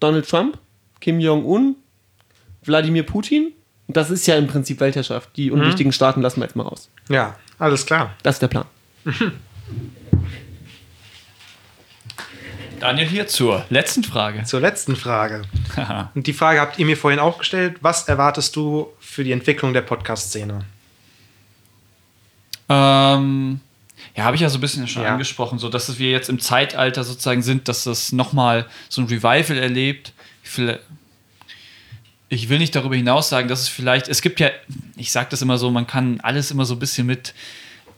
Donald 0.00 0.28
Trump, 0.28 0.58
Kim 1.00 1.20
Jong-un, 1.20 1.76
Wladimir 2.64 3.04
Putin. 3.04 3.52
Das 3.88 4.10
ist 4.10 4.26
ja 4.26 4.36
im 4.36 4.46
Prinzip 4.46 4.80
Weltherrschaft. 4.80 5.30
Die 5.36 5.50
mhm. 5.50 5.60
unwichtigen 5.60 5.90
mhm. 5.90 5.94
Staaten 5.94 6.22
lassen 6.22 6.40
wir 6.40 6.44
jetzt 6.44 6.56
mal 6.56 6.64
raus. 6.64 6.88
Ja, 7.08 7.36
alles 7.58 7.86
klar. 7.86 8.14
Das 8.22 8.36
ist 8.36 8.42
der 8.42 8.48
Plan. 8.48 8.66
Daniel 12.82 13.06
hier 13.06 13.28
zur 13.28 13.64
letzten 13.70 14.02
Frage. 14.02 14.42
Zur 14.42 14.58
letzten 14.58 14.96
Frage. 14.96 15.42
Und 16.16 16.26
die 16.26 16.32
Frage 16.32 16.60
habt 16.60 16.80
ihr 16.80 16.84
mir 16.84 16.96
vorhin 16.96 17.20
auch 17.20 17.38
gestellt. 17.38 17.76
Was 17.80 18.08
erwartest 18.08 18.56
du 18.56 18.88
für 18.98 19.22
die 19.22 19.30
Entwicklung 19.30 19.72
der 19.72 19.82
Podcast-Szene? 19.82 20.64
Ähm, 22.68 23.60
ja, 24.16 24.24
habe 24.24 24.34
ich 24.34 24.42
ja 24.42 24.48
so 24.48 24.58
ein 24.58 24.60
bisschen 24.60 24.88
schon 24.88 25.04
ja. 25.04 25.12
angesprochen, 25.12 25.60
so 25.60 25.68
dass 25.68 25.96
wir 26.00 26.10
jetzt 26.10 26.28
im 26.28 26.40
Zeitalter 26.40 27.04
sozusagen 27.04 27.42
sind, 27.42 27.68
dass 27.68 27.84
das 27.84 28.10
nochmal 28.10 28.66
so 28.88 29.00
ein 29.00 29.06
Revival 29.06 29.58
erlebt. 29.58 30.12
Ich 32.28 32.48
will 32.48 32.58
nicht 32.58 32.74
darüber 32.74 32.96
hinaus 32.96 33.28
sagen, 33.28 33.46
dass 33.46 33.60
es 33.60 33.68
vielleicht, 33.68 34.08
es 34.08 34.22
gibt 34.22 34.40
ja, 34.40 34.50
ich 34.96 35.12
sage 35.12 35.28
das 35.30 35.40
immer 35.40 35.56
so, 35.56 35.70
man 35.70 35.86
kann 35.86 36.18
alles 36.22 36.50
immer 36.50 36.64
so 36.64 36.74
ein 36.74 36.80
bisschen 36.80 37.06
mit 37.06 37.32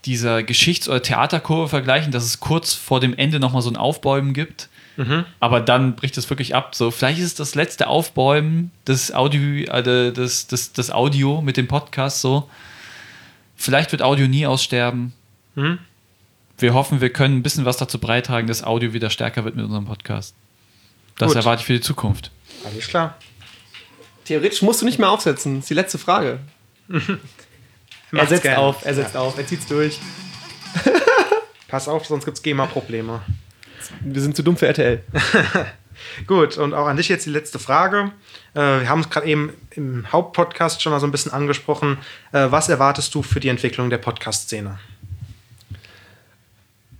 dieser 0.05 0.43
Geschichts- 0.43 0.87
oder 0.87 1.01
Theaterkurve 1.01 1.69
vergleichen, 1.69 2.11
dass 2.11 2.23
es 2.23 2.39
kurz 2.39 2.75
vor 2.75 2.99
dem 2.99 3.17
Ende 3.17 3.39
nochmal 3.39 3.63
so 3.63 3.71
ein 3.71 3.77
Aufbäumen 3.77 4.35
gibt. 4.35 4.69
Mhm. 4.97 5.25
Aber 5.39 5.59
dann 5.59 5.95
bricht 5.95 6.17
es 6.17 6.29
wirklich 6.29 6.55
ab. 6.55 6.75
So, 6.75 6.91
vielleicht 6.91 7.19
ist 7.19 7.25
es 7.25 7.35
das 7.35 7.55
letzte 7.55 7.87
Aufbäumen 7.87 8.71
des 8.87 9.13
Audio, 9.13 9.41
äh, 9.65 10.11
des, 10.11 10.47
des, 10.47 10.73
des 10.73 10.91
Audio 10.91 11.41
mit 11.41 11.57
dem 11.57 11.67
Podcast 11.67 12.21
so. 12.21 12.49
Vielleicht 13.55 13.91
wird 13.91 14.01
Audio 14.01 14.27
nie 14.27 14.45
aussterben. 14.45 15.13
Mhm. 15.55 15.79
Wir 16.57 16.73
hoffen, 16.73 17.01
wir 17.01 17.11
können 17.11 17.37
ein 17.37 17.43
bisschen 17.43 17.65
was 17.65 17.77
dazu 17.77 17.99
beitragen, 17.99 18.47
dass 18.47 18.63
Audio 18.63 18.93
wieder 18.93 19.09
stärker 19.09 19.43
wird 19.43 19.55
mit 19.55 19.65
unserem 19.65 19.85
Podcast. 19.85 20.35
Das 21.17 21.29
Gut. 21.29 21.37
erwarte 21.37 21.61
ich 21.61 21.65
für 21.65 21.73
die 21.73 21.81
Zukunft. 21.81 22.31
Alles 22.65 22.87
klar. 22.87 23.17
Theoretisch 24.25 24.61
musst 24.61 24.81
du 24.81 24.85
nicht 24.85 24.99
mehr 24.99 25.09
aufsetzen. 25.09 25.55
Das 25.55 25.65
ist 25.65 25.69
die 25.69 25.75
letzte 25.75 25.97
Frage. 25.97 26.39
er 28.11 28.27
setzt 28.27 28.43
gerne. 28.43 28.57
auf, 28.59 28.85
er 28.85 28.93
setzt 28.93 29.13
ja. 29.13 29.19
auf, 29.21 29.37
er 29.37 29.45
zieht's 29.45 29.67
durch. 29.67 29.99
Pass 31.67 31.87
auf, 31.87 32.05
sonst 32.05 32.25
gibt's 32.25 32.41
GEMA-Probleme. 32.41 33.21
Wir 34.01 34.21
sind 34.21 34.35
zu 34.35 34.43
dumm 34.43 34.57
für 34.57 34.67
RTL. 34.67 35.01
Gut, 36.27 36.57
und 36.57 36.73
auch 36.73 36.87
an 36.87 36.97
dich 36.97 37.09
jetzt 37.09 37.25
die 37.25 37.29
letzte 37.29 37.59
Frage. 37.59 38.11
Äh, 38.53 38.59
wir 38.59 38.89
haben 38.89 39.01
es 39.01 39.09
gerade 39.09 39.27
eben 39.27 39.53
im 39.71 40.11
Hauptpodcast 40.11 40.81
schon 40.81 40.91
mal 40.91 40.99
so 40.99 41.07
ein 41.07 41.11
bisschen 41.11 41.31
angesprochen. 41.31 41.97
Äh, 42.31 42.47
was 42.49 42.69
erwartest 42.69 43.13
du 43.15 43.21
für 43.21 43.39
die 43.39 43.49
Entwicklung 43.49 43.89
der 43.89 43.97
Podcast-Szene? 43.97 44.77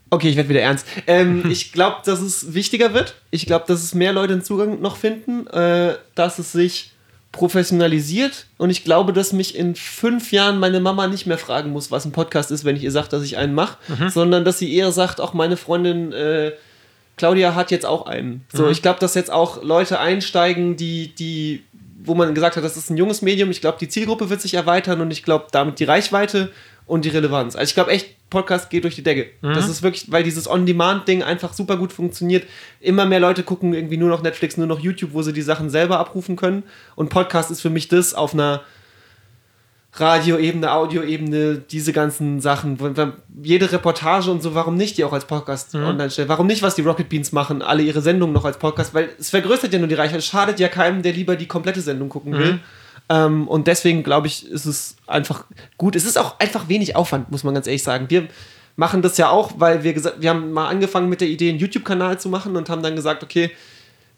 Okay, 0.10 0.30
ich 0.30 0.38
werde 0.38 0.50
wieder 0.50 0.62
ernst. 0.62 0.88
Ähm, 1.08 1.44
ich 1.50 1.72
glaube, 1.72 1.98
dass 2.06 2.22
es 2.22 2.54
wichtiger 2.54 2.94
wird. 2.94 3.16
Ich 3.32 3.46
glaube, 3.46 3.66
dass 3.68 3.84
es 3.84 3.94
mehr 3.94 4.14
Leute 4.14 4.34
einen 4.34 4.44
Zugang 4.44 4.82
noch 4.82 4.98
finden, 4.98 5.48
äh, 5.48 5.96
dass 6.16 6.40
es 6.40 6.52
sich 6.52 6.92
professionalisiert 7.36 8.46
und 8.58 8.70
ich 8.70 8.86
glaube, 8.86 9.12
dass 9.12 9.34
mich 9.34 9.58
in 9.58 9.76
fünf 9.76 10.32
Jahren 10.32 10.58
meine 10.58 10.80
Mama 10.80 11.08
nicht 11.08 11.26
mehr 11.26 11.38
fragen 11.38 11.72
muss, 11.72 11.92
was 11.92 12.06
ein 12.06 12.14
Podcast 12.14 12.50
ist, 12.50 12.64
wenn 12.64 12.78
ich 12.78 12.84
ihr 12.84 12.92
sage, 12.92 13.10
dass 13.10 13.24
ich 13.24 13.36
einen 13.36 13.54
mache, 13.54 13.78
mhm. 13.90 14.08
sondern 14.08 14.46
dass 14.46 14.58
sie 14.58 14.74
eher 14.74 14.94
sagt, 14.94 15.20
auch 15.20 15.34
meine 15.34 15.58
Freundin 15.58 16.14
äh, 16.14 16.54
Claudia 17.18 17.56
hat 17.56 17.72
jetzt 17.72 17.86
auch 17.86 18.06
einen. 18.06 18.46
So, 18.52 18.64
mhm. 18.64 18.72
ich 18.72 18.82
glaube, 18.82 19.00
dass 19.00 19.16
jetzt 19.16 19.32
auch 19.32 19.64
Leute 19.64 20.00
einsteigen, 20.00 20.76
die, 20.76 21.16
die, 21.16 21.64
wo 22.04 22.14
man 22.16 22.34
gesagt 22.36 22.58
hat, 22.58 22.64
das 22.64 22.78
ist 22.78 22.90
ein 22.90 22.98
junges 22.98 23.22
Medium. 23.22 23.52
Ich 23.52 23.62
glaube, 23.62 23.78
die 23.80 23.88
Zielgruppe 23.88 24.30
wird 24.30 24.42
sich 24.42 24.54
erweitern 24.54 25.02
und 25.02 25.12
ich 25.12 25.24
glaube, 25.24 25.48
damit 25.52 25.80
die 25.80 25.86
Reichweite 25.86 26.52
und 26.88 27.06
die 27.06 27.10
Relevanz. 27.10 27.56
Also 27.56 27.70
ich 27.70 27.74
glaube 27.74 27.92
echt, 27.92 28.30
Podcast 28.30 28.70
geht 28.70 28.84
durch 28.84 28.96
die 28.96 29.04
Decke. 29.04 29.28
Mhm. 29.42 29.54
Das 29.54 29.70
ist 29.70 29.82
wirklich, 29.82 30.12
weil 30.12 30.24
dieses 30.24 30.50
On-Demand-Ding 30.50 31.24
einfach 31.24 31.54
super 31.54 31.78
gut 31.78 31.94
funktioniert. 31.94 32.46
Immer 32.82 33.06
mehr 33.06 33.20
Leute 33.20 33.44
gucken 33.44 33.74
irgendwie 33.74 33.98
nur 33.98 34.10
noch 34.10 34.22
Netflix, 34.22 34.58
nur 34.58 34.68
noch 34.68 34.80
YouTube, 34.80 35.14
wo 35.14 35.22
sie 35.22 35.34
die 35.34 35.42
Sachen 35.42 35.70
selber 35.70 36.00
abrufen 36.00 36.36
können. 36.36 36.64
Und 36.96 37.10
Podcast 37.10 37.50
ist 37.52 37.62
für 37.62 37.70
mich 37.70 37.88
das 37.88 38.14
auf 38.14 38.34
einer 38.34 38.62
Radioebene, 39.98 40.72
Audioebene, 40.72 41.58
diese 41.70 41.94
ganzen 41.94 42.42
Sachen. 42.42 42.78
Jede 43.42 43.72
Reportage 43.72 44.30
und 44.30 44.44
so, 44.44 44.54
warum 44.54 44.76
nicht 44.76 44.98
die 44.98 45.04
auch 45.04 45.14
als 45.14 45.26
Podcast 45.26 45.74
mhm. 45.74 45.86
online 45.86 46.12
stellen? 46.12 46.30
Warum 46.30 46.48
nicht, 46.48 46.62
was 46.62 46.76
die 46.76 46.82
Rocket 46.82 47.10
Beans 47.10 47.32
machen, 47.32 47.62
alle 47.62 47.84
ihre 47.84 48.02
Sendungen 48.02 48.34
noch 48.34 48.46
als 48.46 48.58
Podcast? 48.58 48.94
Weil 48.94 49.10
es 49.20 49.30
vergrößert 49.30 49.72
ja 49.72 49.80
nur 49.80 49.88
die 49.88 49.96
Reichweite. 49.96 50.22
Schadet 50.22 50.60
ja 50.60 50.68
keinem, 50.68 51.02
der 51.02 51.14
lieber 51.14 51.36
die 51.36 51.48
komplette 51.48 51.82
Sendung 51.82 52.10
gucken 52.10 52.34
mhm. 52.34 52.38
will. 52.38 52.60
Ähm, 53.08 53.48
und 53.48 53.68
deswegen 53.68 54.04
glaube 54.04 54.28
ich, 54.28 54.50
ist 54.50 54.66
es 54.66 54.96
einfach 55.08 55.46
gut. 55.78 55.96
Es 55.96 56.06
ist 56.06 56.18
auch 56.18 56.40
einfach 56.40 56.68
wenig 56.68 56.96
Aufwand, 56.96 57.32
muss 57.32 57.44
man 57.44 57.54
ganz 57.54 57.68
ehrlich 57.68 57.84
sagen. 57.84 58.10
Wir 58.10 58.28
machen 58.76 59.02
das 59.02 59.18
ja 59.18 59.30
auch, 59.30 59.54
weil 59.58 59.84
wir 59.84 59.94
gesagt, 59.94 60.22
wir 60.22 60.30
haben 60.30 60.52
mal 60.52 60.68
angefangen 60.68 61.08
mit 61.08 61.22
der 61.22 61.28
Idee, 61.28 61.50
einen 61.50 61.60
YouTube-Kanal 61.60 62.20
zu 62.20 62.30
machen 62.30 62.56
und 62.58 62.70
haben 62.70 62.84
dann 62.84 62.96
gesagt, 62.96 63.24
okay, 63.24 63.52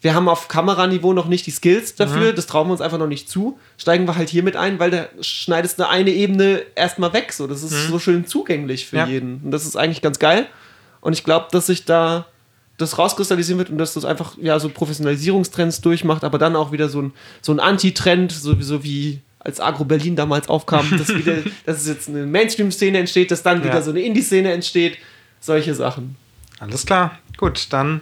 wir 0.00 0.14
haben 0.14 0.28
auf 0.28 0.48
Kameraniveau 0.48 1.12
noch 1.12 1.26
nicht 1.26 1.46
die 1.46 1.50
Skills 1.50 1.96
dafür, 1.96 2.32
mhm. 2.32 2.36
das 2.36 2.46
trauen 2.46 2.68
wir 2.68 2.72
uns 2.72 2.80
einfach 2.80 2.98
noch 2.98 3.08
nicht 3.08 3.28
zu. 3.28 3.58
Steigen 3.76 4.06
wir 4.06 4.16
halt 4.16 4.28
hier 4.28 4.42
mit 4.42 4.54
ein, 4.54 4.78
weil 4.78 4.90
da 4.90 5.08
schneidest 5.20 5.78
du 5.78 5.88
eine 5.88 6.10
Ebene 6.10 6.62
erstmal 6.76 7.12
weg. 7.12 7.32
So. 7.32 7.46
Das 7.46 7.62
ist 7.62 7.72
mhm. 7.72 7.90
so 7.90 7.98
schön 7.98 8.26
zugänglich 8.26 8.86
für 8.86 8.98
ja. 8.98 9.06
jeden. 9.06 9.40
Und 9.44 9.50
das 9.50 9.64
ist 9.64 9.76
eigentlich 9.76 10.00
ganz 10.00 10.18
geil. 10.18 10.46
Und 11.00 11.14
ich 11.14 11.24
glaube, 11.24 11.48
dass 11.50 11.66
sich 11.66 11.84
da 11.84 12.26
das 12.76 12.96
rauskristallisieren 12.96 13.58
wird 13.58 13.70
und 13.70 13.78
dass 13.78 13.94
das 13.94 14.04
einfach 14.04 14.36
ja 14.40 14.60
so 14.60 14.68
Professionalisierungstrends 14.68 15.80
durchmacht, 15.80 16.22
aber 16.22 16.38
dann 16.38 16.54
auch 16.54 16.70
wieder 16.70 16.88
so 16.88 17.02
ein, 17.02 17.12
so 17.42 17.50
ein 17.52 17.58
Anti-Trend, 17.58 18.30
so, 18.30 18.84
wie 18.84 19.20
als 19.40 19.60
Agro 19.60 19.84
Berlin 19.84 20.14
damals 20.14 20.48
aufkam, 20.48 20.88
dass, 20.96 21.08
wieder, 21.08 21.38
dass 21.66 21.80
es 21.80 21.88
jetzt 21.88 22.08
eine 22.08 22.24
Mainstream-Szene 22.24 22.98
entsteht, 22.98 23.32
dass 23.32 23.42
dann 23.42 23.58
ja. 23.58 23.64
wieder 23.64 23.82
so 23.82 23.90
eine 23.90 24.00
Indie-Szene 24.00 24.52
entsteht. 24.52 24.98
Solche 25.40 25.74
Sachen. 25.74 26.16
Alles 26.60 26.86
klar. 26.86 27.18
Gut, 27.36 27.66
dann 27.70 28.00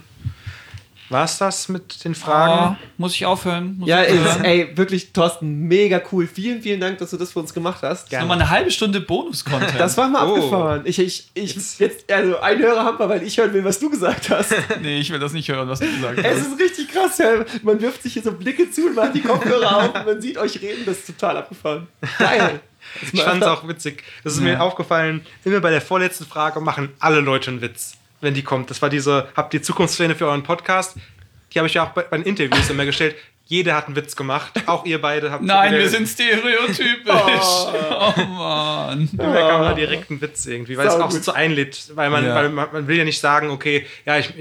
war 1.09 1.25
es 1.25 1.39
das 1.39 1.69
mit 1.69 2.05
den 2.05 2.15
Fragen? 2.15 2.77
Oh, 2.81 2.87
muss 2.99 3.15
ich 3.15 3.27
aufhören? 3.27 3.77
Muss 3.79 3.89
ja, 3.89 4.03
ich 4.03 4.19
aufhören? 4.19 4.45
ey, 4.45 4.77
wirklich, 4.77 5.13
Thorsten, 5.13 5.63
mega 5.69 6.01
cool. 6.13 6.27
Vielen, 6.27 6.63
vielen 6.63 6.81
Dank, 6.81 6.99
dass 6.99 7.11
du 7.11 7.17
das 7.17 7.33
für 7.33 7.39
uns 7.39 7.55
gemacht 7.55 7.83
hast. 7.83 8.11
Gerne. 8.11 8.25
Nochmal 8.25 8.41
eine 8.41 8.51
halbe 8.51 8.71
Stunde 8.71 9.01
Bonus-Content. 9.01 9.79
Das 9.79 9.97
war 9.97 10.09
mal 10.09 10.27
oh. 10.27 10.35
abgefahren. 10.35 10.83
Ich, 10.85 10.99
ich, 10.99 11.31
ich, 11.35 11.79
jetzt, 11.79 12.11
also 12.11 12.39
ein 12.41 12.59
Hörer 12.59 12.85
haben 12.85 12.99
wir, 12.99 13.09
weil 13.09 13.23
ich 13.23 13.39
hören 13.39 13.53
will, 13.53 13.65
was 13.65 13.79
du 13.79 13.91
gesagt 13.91 14.31
hast. 14.31 14.55
nee, 14.83 14.99
ich 14.99 15.11
will 15.11 15.19
das 15.19 15.33
nicht 15.33 15.49
hören, 15.49 15.69
was 15.69 15.79
du 15.79 15.87
gesagt 15.87 16.19
hast. 16.19 16.27
Es 16.27 16.47
ist 16.47 16.61
richtig 16.61 16.89
krass, 16.89 17.19
ja. 17.19 17.45
Man 17.63 17.81
wirft 17.81 18.03
sich 18.03 18.15
hier 18.15 18.23
so 18.23 18.33
Blicke 18.33 18.71
zu 18.71 18.87
und 18.87 18.95
macht 18.97 19.15
die 19.15 19.23
Kopfhörer 19.23 19.77
auf 19.77 19.95
und 19.95 20.07
man 20.07 20.21
sieht 20.21 20.39
euch 20.39 20.61
reden. 20.61 20.83
Das 20.87 20.99
ist 20.99 21.07
total 21.07 21.37
abgefahren. 21.37 21.87
Geil. 22.19 22.61
Ich 23.13 23.23
fand 23.23 23.43
es 23.43 23.49
auch 23.49 23.67
witzig. 23.67 24.03
Das 24.25 24.35
ist 24.35 24.41
Ja. 24.41 24.45
mir 24.45 24.61
aufgefallen, 24.63 25.25
immer 25.45 25.61
bei 25.61 25.71
der 25.71 25.81
vorletzten 25.81 26.25
Frage 26.25 26.61
machen 26.61 26.91
alle 26.99 27.21
Leute 27.21 27.51
einen 27.51 27.61
Witz, 27.61 27.95
wenn 28.21 28.35
die 28.35 28.43
kommt. 28.43 28.71
Das 28.71 28.81
war 28.83 28.89
diese, 28.91 29.29
habt 29.37 29.55
ihr 29.55 29.63
Zukunftspläne 29.63 30.15
für 30.15 30.27
euren 30.27 30.43
Podcast? 30.43 30.97
Die 31.53 31.59
habe 31.59 31.69
ich 31.69 31.75
ja 31.75 31.85
auch 31.85 31.91
bei, 31.91 32.03
bei 32.03 32.17
den 32.19 32.27
Interviews 32.27 32.69
immer 32.71 32.85
gestellt. 32.85 33.17
Jeder 33.49 33.77
hat 33.77 33.87
einen 33.87 33.95
Witz 33.95 34.17
gemacht. 34.17 34.53
Auch 34.67 34.85
ihr 34.85 35.01
beide 35.01 35.31
habt 35.31 35.45
Nein, 35.45 35.73
wir 35.73 35.89
sind 35.89 36.09
stereotypisch. 36.09 37.13
Oh, 37.13 38.13
Mann. 38.27 39.09
Da 39.13 39.25
kam 39.49 39.61
mal 39.61 39.75
direkt 39.75 40.11
ein 40.11 40.21
Witz 40.21 40.47
irgendwie, 40.47 40.77
weil 40.77 40.89
es 40.89 40.95
auch 40.95 41.11
Saugut. 41.11 41.25
so 41.25 41.33
einlädt. 41.33 41.93
Weil, 41.95 42.11
man, 42.11 42.25
Ja. 42.25 42.35
weil 42.35 42.49
man, 42.49 42.69
man 42.73 42.89
will 42.89 42.97
ja 42.97 43.05
nicht 43.05 43.21
sagen, 43.21 43.51
okay, 43.51 43.87
ja, 44.05 44.19
ich, 44.19 44.33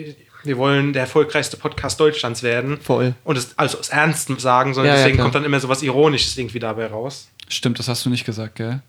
wir 0.43 0.57
wollen 0.57 0.93
der 0.93 1.03
erfolgreichste 1.03 1.55
Podcast 1.57 1.99
Deutschlands 1.99 2.41
werden. 2.41 2.79
Voll. 2.81 3.13
Und 3.23 3.37
es 3.37 3.53
also 3.57 3.77
es 3.79 3.89
ernst 3.89 4.29
sagen, 4.41 4.73
sondern 4.73 4.93
Ja, 4.93 4.97
ja, 4.99 5.03
deswegen 5.03 5.17
klar. 5.17 5.25
kommt 5.25 5.35
dann 5.35 5.45
immer 5.45 5.59
so 5.59 5.69
was 5.69 5.83
Ironisches 5.83 6.37
irgendwie 6.37 6.59
dabei 6.59 6.87
raus. 6.87 7.29
Stimmt, 7.47 7.77
das 7.77 7.87
hast 7.87 8.05
du 8.05 8.09
nicht 8.09 8.25
gesagt, 8.25 8.55
gell? 8.55 8.81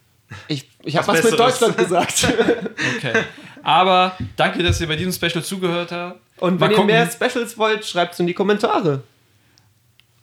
Ich, 0.48 0.68
ich 0.82 0.96
habe 0.96 1.06
Was 1.08 1.18
was 1.22 1.30
mit. 1.30 1.38
Deutschland 1.38 1.76
gesagt. 1.76 2.26
Okay. 2.96 3.12
Aber 3.66 4.16
danke, 4.36 4.62
dass 4.62 4.80
ihr 4.80 4.86
bei 4.86 4.94
diesem 4.94 5.10
Special 5.10 5.42
zugehört 5.42 5.90
habt. 5.90 6.20
Und 6.36 6.60
wenn 6.60 6.70
ihr 6.70 6.84
mehr 6.84 7.10
Specials 7.10 7.58
wollt, 7.58 7.84
schreibt 7.84 8.14
es 8.14 8.20
in 8.20 8.28
die 8.28 8.32
Kommentare. 8.32 9.02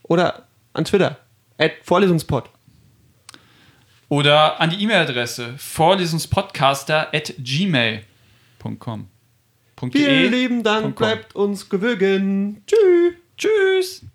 Oder 0.04 0.48
an 0.72 0.86
Twitter. 0.86 1.18
At 1.58 1.74
Vorlesungspod. 1.84 2.50
Oder 4.08 4.62
an 4.62 4.70
die 4.70 4.82
E-Mail-Adresse 4.82 5.56
vorlesungspodcaster 5.58 7.14
at 7.14 7.34
gmail.com. 7.38 9.10
Vielen 9.92 10.32
lieben 10.32 10.64
Dank, 10.64 10.96
bleibt 10.96 11.36
uns 11.36 11.68
gewogen. 11.68 12.64
Tschüss. 12.66 13.14
Tschüss. 13.38 14.06